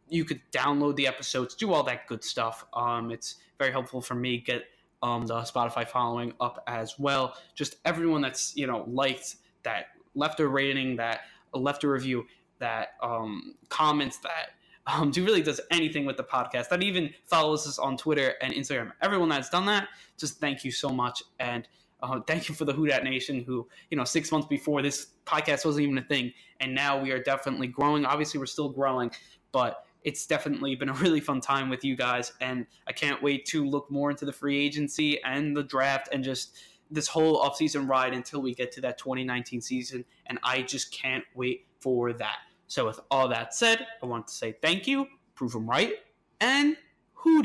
you 0.09 0.25
could 0.25 0.41
download 0.53 0.97
the 0.97 1.07
episodes, 1.07 1.55
do 1.55 1.73
all 1.73 1.83
that 1.85 2.07
good 2.07 2.23
stuff. 2.23 2.67
Um, 2.75 3.11
it's 3.11 3.37
very 3.59 3.73
helpful 3.73 4.03
for 4.03 4.15
me 4.15 4.39
get 4.39 4.65
um, 5.03 5.27
the 5.27 5.35
Spotify 5.43 5.89
following 5.89 6.33
up 6.41 6.63
as 6.67 6.99
well. 6.99 7.35
Just 7.55 7.77
everyone 7.85 8.21
that's 8.21 8.55
you 8.57 8.67
know 8.67 8.85
liked 8.87 9.37
that 9.63 9.87
left 10.15 10.41
a 10.41 10.49
rating, 10.49 10.97
that 10.97 11.21
left 11.55 11.85
a 11.85 11.89
review, 11.89 12.27
that 12.59 12.91
um, 13.03 13.55
comments, 13.69 14.19
that 14.19 14.51
um, 14.87 15.11
do 15.11 15.25
really 15.27 15.43
does 15.43 15.61
anything 15.71 16.05
with 16.05 16.17
the 16.17 16.25
podcast, 16.25 16.69
that 16.69 16.83
even 16.83 17.11
follows 17.27 17.67
us 17.67 17.79
on 17.79 17.97
Twitter 17.97 18.35
and 18.41 18.53
Instagram. 18.53 18.93
Everyone 19.01 19.29
that's 19.29 19.49
done 19.49 19.67
that, 19.67 19.89
just 20.19 20.39
thank 20.39 20.65
you 20.65 20.71
so 20.71 20.89
much 20.89 21.23
and. 21.39 21.67
Uh, 22.03 22.21
thank 22.27 22.49
you 22.49 22.55
for 22.55 22.65
the 22.65 22.73
Who 22.73 22.87
Nation, 22.87 23.45
who, 23.45 23.69
you 23.91 23.97
know, 23.97 24.05
six 24.05 24.33
months 24.33 24.49
before 24.49 24.83
this 24.83 25.09
podcast 25.25 25.65
wasn't 25.65 25.85
even 25.85 25.99
a 25.99 26.03
thing. 26.03 26.33
And 26.61 26.75
now 26.75 27.01
we 27.01 27.13
are 27.13 27.23
definitely 27.23 27.69
growing. 27.69 28.05
Obviously, 28.05 28.39
we're 28.41 28.47
still 28.47 28.69
growing, 28.69 29.11
but 29.53 29.87
it's 30.03 30.27
definitely 30.27 30.75
been 30.75 30.89
a 30.89 30.95
really 30.95 31.21
fun 31.21 31.41
time 31.41 31.69
with 31.69 31.85
you 31.85 31.97
guys. 31.97 32.33
And 32.41 32.67
I 32.89 32.93
can't 32.93 33.23
wait 33.23 33.47
to 33.47 33.65
look 33.65 33.91
more 33.91 34.11
into 34.11 34.25
the 34.25 34.33
free 34.33 34.59
agency 34.65 35.23
and 35.23 35.57
the 35.57 35.63
draft 35.63 36.09
and 36.13 36.25
just 36.25 36.57
this 36.91 37.07
whole 37.07 37.43
offseason 37.43 37.89
ride 37.89 38.13
until 38.13 38.43
we 38.43 38.55
get 38.55 38.73
to 38.73 38.81
that 38.83 38.99
2019 38.99 39.61
season. 39.61 40.05
And 40.27 40.39
I 40.43 40.63
just 40.63 40.93
can't 40.93 41.25
wait 41.35 41.67
for 41.81 42.13
that. 42.15 42.39
So, 42.67 42.87
with 42.87 43.01
all 43.11 43.29
that 43.29 43.55
said, 43.55 43.87
I 44.03 44.07
want 44.07 44.29
to 44.29 44.35
say 44.35 44.57
thank 44.63 44.87
you, 44.87 45.07
prove 45.35 45.53
them 45.53 45.69
right, 45.69 45.95
and 46.41 46.77
who? 47.13 47.43